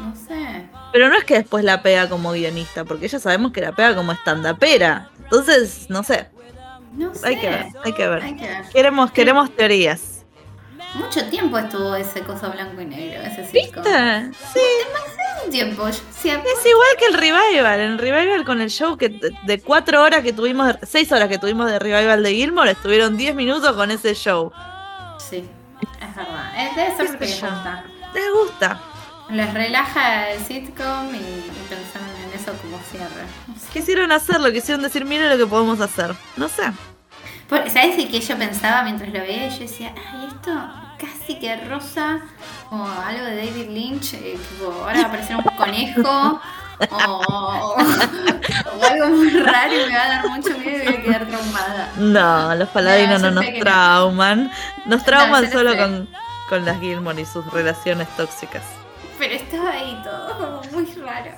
No 0.00 0.14
sé. 0.14 0.68
Pero 0.92 1.08
no 1.08 1.16
es 1.16 1.24
que 1.24 1.34
después 1.34 1.64
la 1.64 1.82
pega 1.82 2.08
como 2.08 2.32
guionista, 2.32 2.84
porque 2.84 3.08
ya 3.08 3.18
sabemos 3.18 3.52
que 3.52 3.60
la 3.60 3.72
pega 3.72 3.94
como 3.94 4.12
estandapera. 4.12 5.08
Entonces, 5.22 5.86
no 5.88 6.02
sé, 6.02 6.28
No 6.92 7.14
sé. 7.14 7.26
hay 7.28 7.36
que 7.36 7.48
ver, 7.48 7.66
hay 7.84 7.92
que 7.92 8.08
ver. 8.08 8.22
Hay 8.22 8.36
que 8.36 8.46
ver. 8.48 8.64
Queremos, 8.72 9.10
queremos 9.12 9.54
teorías. 9.56 10.24
Mucho 10.94 11.24
tiempo 11.30 11.56
estuvo 11.56 11.94
ese 11.94 12.20
coso 12.22 12.50
blanco 12.50 12.80
y 12.80 12.84
negro, 12.86 13.22
ese 13.22 13.46
circo. 13.46 13.80
¿Viste? 13.80 14.30
Sí, 14.52 14.60
Un 15.44 15.50
tiempo. 15.52 15.88
Sí, 15.92 16.28
a- 16.30 16.34
es 16.34 16.66
igual 16.66 16.88
que 16.98 17.06
el 17.06 17.14
revival. 17.14 17.78
El 17.80 17.98
revival 17.98 18.44
con 18.44 18.60
el 18.60 18.70
show 18.70 18.96
que 18.96 19.08
de- 19.08 19.32
de 19.44 19.60
cuatro 19.60 20.02
horas 20.02 20.22
que 20.24 20.32
tuvimos, 20.32 20.66
de- 20.66 20.86
seis 20.86 21.10
horas 21.12 21.28
que 21.28 21.38
tuvimos 21.38 21.70
de 21.70 21.78
revival 21.78 22.22
de 22.24 22.34
Gilmore, 22.34 22.72
estuvieron 22.72 23.16
10 23.16 23.34
minutos 23.36 23.72
con 23.76 23.90
ese 23.92 24.14
show. 24.14 24.52
sí, 25.18 25.48
es 26.00 26.16
verdad. 26.16 26.52
Eh, 26.56 26.70
Debe 26.74 26.96
ser 26.96 27.06
porque 27.06 27.26
les 27.26 27.40
gusta. 27.40 27.84
Les 28.12 28.32
gusta. 28.32 28.80
Les 29.30 29.54
relaja 29.54 30.30
el 30.30 30.40
sitcom 30.44 31.14
y, 31.14 31.18
y 31.18 31.66
pensaron 31.68 32.08
en 32.26 32.29
eso 32.50 32.62
como 32.62 32.78
cierre. 32.90 33.24
No 33.46 33.54
sé. 33.54 33.66
Quisieron 33.72 34.12
hacerlo, 34.12 34.52
quisieron 34.52 34.82
decir, 34.82 35.04
mire 35.04 35.28
lo 35.28 35.36
que 35.36 35.46
podemos 35.46 35.80
hacer. 35.80 36.14
No 36.36 36.48
sé. 36.48 36.70
Por- 37.48 37.68
¿Sabes 37.70 37.96
de 37.96 38.08
qué 38.08 38.20
yo 38.20 38.36
pensaba 38.38 38.82
mientras 38.82 39.12
lo 39.12 39.20
veía? 39.20 39.48
Yo 39.48 39.60
decía, 39.60 39.92
ay, 40.12 40.26
esto 40.28 40.50
casi 40.98 41.38
que 41.38 41.56
rosa 41.64 42.20
como 42.68 42.86
algo 42.88 43.24
de 43.24 43.36
David 43.36 43.68
Lynch, 43.70 44.14
eh, 44.14 44.38
tipo, 44.50 44.70
ahora 44.72 44.98
va 44.98 45.00
a 45.04 45.06
aparecer 45.08 45.36
un 45.36 45.42
conejo 45.42 46.40
o, 46.90 47.76
o 47.76 48.84
algo 48.84 49.08
muy 49.16 49.30
raro 49.30 49.72
y 49.74 49.90
me 49.90 49.96
va 49.96 50.02
a 50.04 50.08
dar 50.08 50.28
mucho 50.28 50.50
miedo 50.58 50.82
y 50.84 50.86
voy 50.86 50.94
a 50.94 51.02
quedar 51.02 51.26
traumada. 51.26 51.92
No, 51.96 52.54
los 52.54 52.68
paladinos 52.68 53.20
No, 53.22 53.30
nos 53.32 53.44
no. 53.44 53.58
trauman. 53.60 54.50
Nos 54.86 55.04
trauman 55.04 55.50
solo 55.50 55.76
con, 55.76 56.08
con 56.48 56.64
las 56.64 56.78
Gilmore 56.80 57.20
y 57.22 57.26
sus 57.26 57.44
relaciones 57.52 58.08
tóxicas. 58.16 58.62
Pero 59.18 59.34
estaba 59.34 59.70
ahí 59.72 60.00
todo 60.04 60.38
como 60.38 60.62
muy 60.72 60.86
raro. 61.02 61.32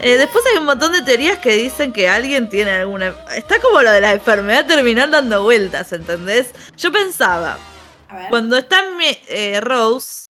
Eh, 0.00 0.16
después 0.16 0.44
hay 0.50 0.58
un 0.58 0.66
montón 0.66 0.92
de 0.92 1.02
teorías 1.02 1.38
que 1.38 1.54
dicen 1.56 1.92
que 1.92 2.08
alguien 2.08 2.48
tiene 2.48 2.72
alguna... 2.72 3.14
Está 3.34 3.60
como 3.60 3.80
lo 3.82 3.90
de 3.90 4.00
la 4.00 4.12
enfermedad 4.12 4.66
terminal 4.66 5.10
dando 5.10 5.42
vueltas, 5.42 5.92
¿entendés? 5.92 6.50
Yo 6.76 6.92
pensaba, 6.92 7.58
A 8.08 8.16
ver. 8.16 8.28
cuando 8.28 8.56
está 8.56 8.82
eh, 9.28 9.60
Rose 9.60 10.26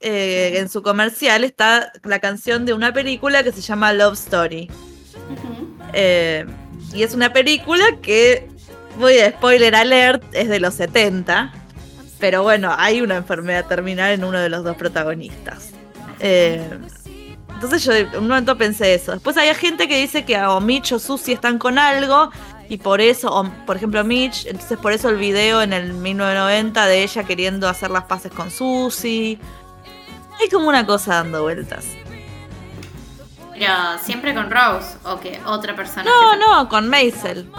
eh, 0.00 0.54
en 0.56 0.68
su 0.68 0.82
comercial, 0.82 1.44
está 1.44 1.92
la 2.04 2.20
canción 2.20 2.64
de 2.64 2.72
una 2.72 2.92
película 2.92 3.42
que 3.42 3.52
se 3.52 3.60
llama 3.60 3.92
Love 3.92 4.14
Story. 4.14 4.70
Y 6.92 7.02
es 7.02 7.14
una 7.14 7.32
película 7.32 7.84
que, 8.02 8.48
voy 8.98 9.18
a 9.18 9.30
spoiler 9.30 9.74
alert, 9.74 10.22
es 10.32 10.48
de 10.48 10.60
los 10.60 10.74
70. 10.74 11.52
Pero 12.18 12.42
bueno, 12.42 12.74
hay 12.76 13.00
una 13.00 13.16
enfermedad 13.16 13.66
terminal 13.66 14.12
en 14.12 14.24
uno 14.24 14.38
de 14.38 14.48
los 14.48 14.64
dos 14.64 14.76
protagonistas. 14.76 15.70
Eh, 16.18 16.62
entonces 17.54 17.84
yo 17.84 17.92
en 17.92 18.16
un 18.16 18.28
momento 18.28 18.56
pensé 18.56 18.94
eso. 18.94 19.12
Después 19.12 19.36
hay 19.36 19.54
gente 19.54 19.88
que 19.88 19.98
dice 19.98 20.24
que 20.24 20.40
o 20.42 20.60
Mitch 20.60 20.92
o 20.92 20.98
Susie 20.98 21.34
están 21.34 21.58
con 21.58 21.78
algo. 21.78 22.30
Y 22.68 22.78
por 22.78 23.00
eso, 23.00 23.34
o, 23.34 23.44
por 23.66 23.76
ejemplo 23.76 24.04
Mitch, 24.04 24.46
entonces 24.46 24.78
por 24.78 24.92
eso 24.92 25.08
el 25.08 25.16
video 25.16 25.60
en 25.60 25.72
el 25.72 25.92
1990 25.92 26.86
de 26.86 27.02
ella 27.02 27.24
queriendo 27.24 27.68
hacer 27.68 27.90
las 27.90 28.04
paces 28.04 28.32
con 28.32 28.50
Susie. 28.50 29.38
Hay 30.40 30.48
como 30.48 30.68
una 30.68 30.86
cosa 30.86 31.16
dando 31.16 31.42
vueltas. 31.42 31.84
Pero 33.52 33.74
siempre 34.02 34.34
con 34.34 34.50
Rose 34.50 34.96
o 35.04 35.20
que 35.20 35.40
otra 35.44 35.76
persona. 35.76 36.04
No, 36.04 36.36
no, 36.36 36.68
con 36.68 36.88
Maisel. 36.88 37.50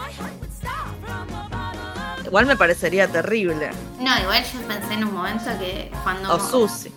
Igual 2.25 2.45
me 2.45 2.55
parecería 2.55 3.07
terrible. 3.07 3.71
No, 3.99 4.19
igual 4.19 4.43
yo 4.43 4.61
pensé 4.61 4.93
en 4.93 5.03
un 5.03 5.13
momento 5.13 5.45
que 5.59 5.91
cuando. 6.03 6.33
O 6.33 6.39
Susi. 6.39 6.91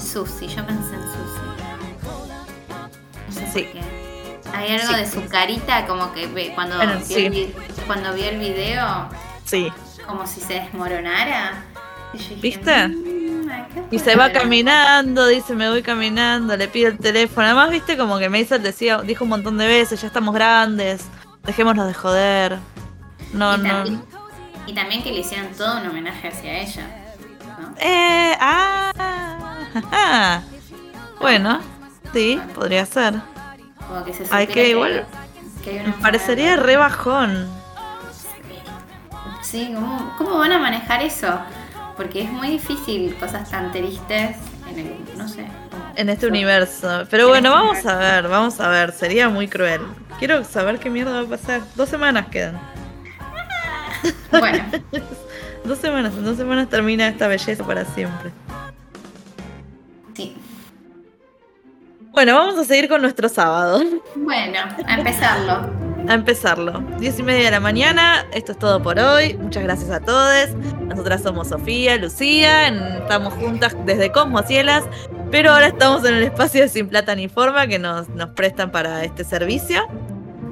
Susi, 0.00 0.48
yo 0.48 0.64
pensé 0.66 0.94
en 0.94 1.02
Susi. 1.02 1.47
No 3.34 3.52
Sí. 3.52 3.68
Hay 4.54 4.72
algo 4.72 4.88
Sí. 4.94 4.94
de 5.00 5.06
su 5.06 5.26
carita 5.28 5.86
como 5.86 6.12
que 6.12 6.26
ve- 6.26 6.52
cuando, 6.54 6.76
Bueno, 6.76 6.98
vio 7.06 7.16
el, 7.18 7.30
vi- 7.30 7.54
cuando 7.86 8.12
vio 8.14 8.28
el 8.30 8.38
video, 8.38 9.08
Sí. 9.44 9.70
como 10.06 10.26
si 10.26 10.40
se 10.40 10.54
desmoronara. 10.54 11.64
Y 12.14 12.18
yo 12.18 12.22
dije, 12.30 12.40
¿Viste? 12.40 12.88
"Mm, 12.88 13.48
Y 13.90 13.98
se 13.98 14.16
va 14.16 14.24
haber 14.24 14.36
algo". 14.36 14.42
caminando, 14.44 15.26
dice 15.26 15.54
me 15.54 15.68
voy 15.68 15.82
caminando, 15.82 16.56
le 16.56 16.68
pide 16.68 16.88
el 16.88 16.98
teléfono. 16.98 17.46
Además, 17.46 17.70
viste 17.70 17.96
como 17.98 18.18
que 18.18 18.28
Maisel 18.30 18.62
decía, 18.62 18.98
dijo 19.02 19.24
un 19.24 19.30
montón 19.30 19.58
de 19.58 19.66
veces, 19.66 20.00
ya 20.00 20.06
estamos 20.06 20.34
grandes, 20.34 21.04
dejémonos 21.44 21.86
de 21.86 21.94
joder. 21.94 22.58
No, 23.34 23.54
y, 23.54 23.58
no. 23.58 23.68
también, 23.68 24.02
y 24.66 24.72
también 24.74 25.02
que 25.02 25.12
le 25.12 25.20
hicieron 25.20 25.48
todo 25.52 25.78
un 25.80 25.86
homenaje 25.88 26.28
hacia 26.28 26.58
ella. 26.58 26.86
¿no? 27.60 27.74
Eh, 27.78 28.34
ah, 28.40 28.92
ajá. 29.74 30.42
Bueno, 31.20 31.60
sí, 32.12 32.40
podría 32.54 32.84
ser. 32.86 33.14
Como 33.86 34.04
que 34.04 34.12
se 34.12 34.24
Hay 34.30 34.46
que 34.46 34.70
igual- 34.70 35.06
que 35.64 35.80
hay 35.80 35.86
Me 35.86 35.92
parecería 35.94 36.50
enfermedad. 36.54 36.66
re 36.66 36.76
bajón. 36.76 37.48
Sí, 39.42 39.70
¿cómo, 39.74 40.14
¿cómo 40.18 40.38
van 40.38 40.52
a 40.52 40.58
manejar 40.58 41.02
eso? 41.02 41.38
Porque 41.96 42.22
es 42.22 42.30
muy 42.30 42.48
difícil 42.48 43.16
cosas 43.18 43.50
tan 43.50 43.72
tristes 43.72 44.36
en 44.70 44.78
el, 44.78 44.94
no 45.16 45.26
sé. 45.26 45.46
En 45.96 46.08
este 46.10 46.26
universo. 46.26 47.04
Pero 47.10 47.24
En 47.24 47.28
bueno, 47.30 47.50
vamos 47.50 47.78
universo. 47.78 47.90
a 47.90 47.96
ver, 47.96 48.28
vamos 48.28 48.60
a 48.60 48.68
ver. 48.68 48.92
Sería 48.92 49.28
muy 49.28 49.48
cruel. 49.48 49.80
Quiero 50.18 50.44
saber 50.44 50.78
qué 50.78 50.90
mierda 50.90 51.12
va 51.12 51.20
a 51.20 51.24
pasar. 51.38 51.62
Dos 51.74 51.88
semanas 51.88 52.26
quedan. 52.28 52.60
Bueno, 54.30 54.64
Dos 55.64 55.78
semanas. 55.78 56.12
En 56.14 56.24
dos 56.24 56.36
semanas 56.36 56.68
termina 56.68 57.08
esta 57.08 57.26
belleza 57.26 57.64
para 57.64 57.84
siempre. 57.84 58.30
Bueno, 62.18 62.34
vamos 62.34 62.58
a 62.58 62.64
seguir 62.64 62.88
con 62.88 63.00
nuestro 63.00 63.28
sábado. 63.28 63.80
Bueno, 64.16 64.58
a 64.88 64.94
empezarlo. 64.98 65.70
A 66.08 66.14
empezarlo. 66.14 66.80
Diez 66.98 67.16
y 67.20 67.22
media 67.22 67.44
de 67.44 67.50
la 67.52 67.60
mañana. 67.60 68.26
Esto 68.32 68.50
es 68.50 68.58
todo 68.58 68.82
por 68.82 68.98
hoy. 68.98 69.34
Muchas 69.34 69.62
gracias 69.62 69.88
a 69.92 70.00
todos. 70.00 70.48
Nosotras 70.80 71.22
somos 71.22 71.46
Sofía, 71.46 71.96
Lucía. 71.96 72.66
Estamos 72.98 73.34
juntas 73.34 73.76
desde 73.86 74.10
Cosmocielas. 74.10 74.82
Pero 75.30 75.52
ahora 75.52 75.68
estamos 75.68 76.04
en 76.06 76.16
el 76.16 76.24
espacio 76.24 76.60
de 76.62 76.68
Sin 76.68 76.88
Plata 76.88 77.14
ni 77.14 77.28
Forma 77.28 77.68
que 77.68 77.78
nos, 77.78 78.08
nos 78.08 78.30
prestan 78.30 78.72
para 78.72 79.04
este 79.04 79.22
servicio. 79.22 79.86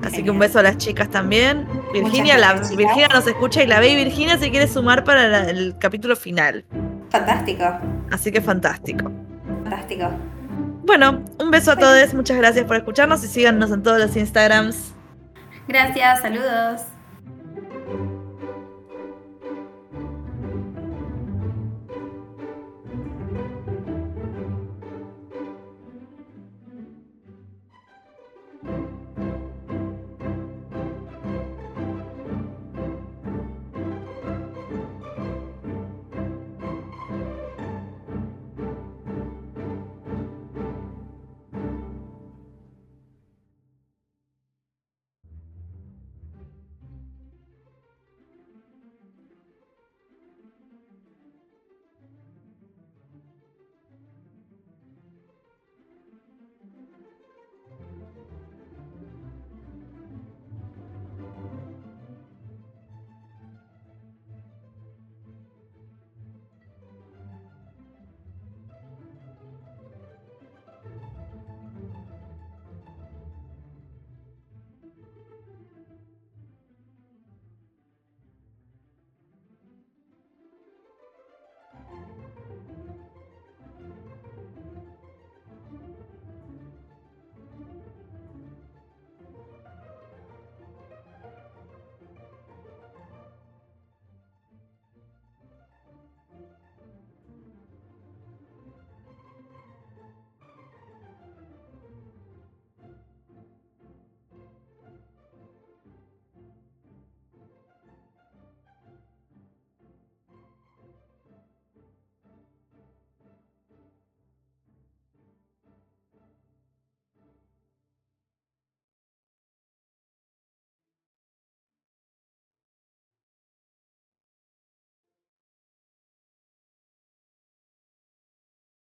Así 0.04 0.22
que 0.22 0.30
un 0.30 0.38
beso 0.38 0.60
a 0.60 0.62
las 0.62 0.76
chicas 0.78 1.10
también. 1.10 1.66
Virginia, 1.92 2.38
la, 2.38 2.52
gracias. 2.52 2.76
Virginia 2.76 3.08
nos 3.08 3.26
escucha 3.26 3.64
y 3.64 3.66
la 3.66 3.80
ve 3.80 3.88
y 3.88 3.96
Virginia 3.96 4.38
se 4.38 4.52
quiere 4.52 4.68
sumar 4.68 5.02
para 5.02 5.26
la- 5.26 5.50
el 5.50 5.74
capítulo 5.80 6.14
final. 6.14 6.64
Fantástico, 7.10 7.64
Así 8.12 8.30
que 8.30 8.40
fantástico. 8.40 9.10
fantástico. 9.64 10.10
Bueno, 10.86 11.24
un 11.40 11.50
beso 11.50 11.72
a 11.72 11.76
todos. 11.76 12.14
Muchas 12.14 12.36
gracias 12.36 12.64
por 12.64 12.76
escucharnos 12.76 13.24
y 13.24 13.26
síganos 13.26 13.72
en 13.72 13.82
todos 13.82 13.98
los 13.98 14.16
Instagrams. 14.16 14.94
Gracias, 15.66 16.22
saludos. 16.22 16.82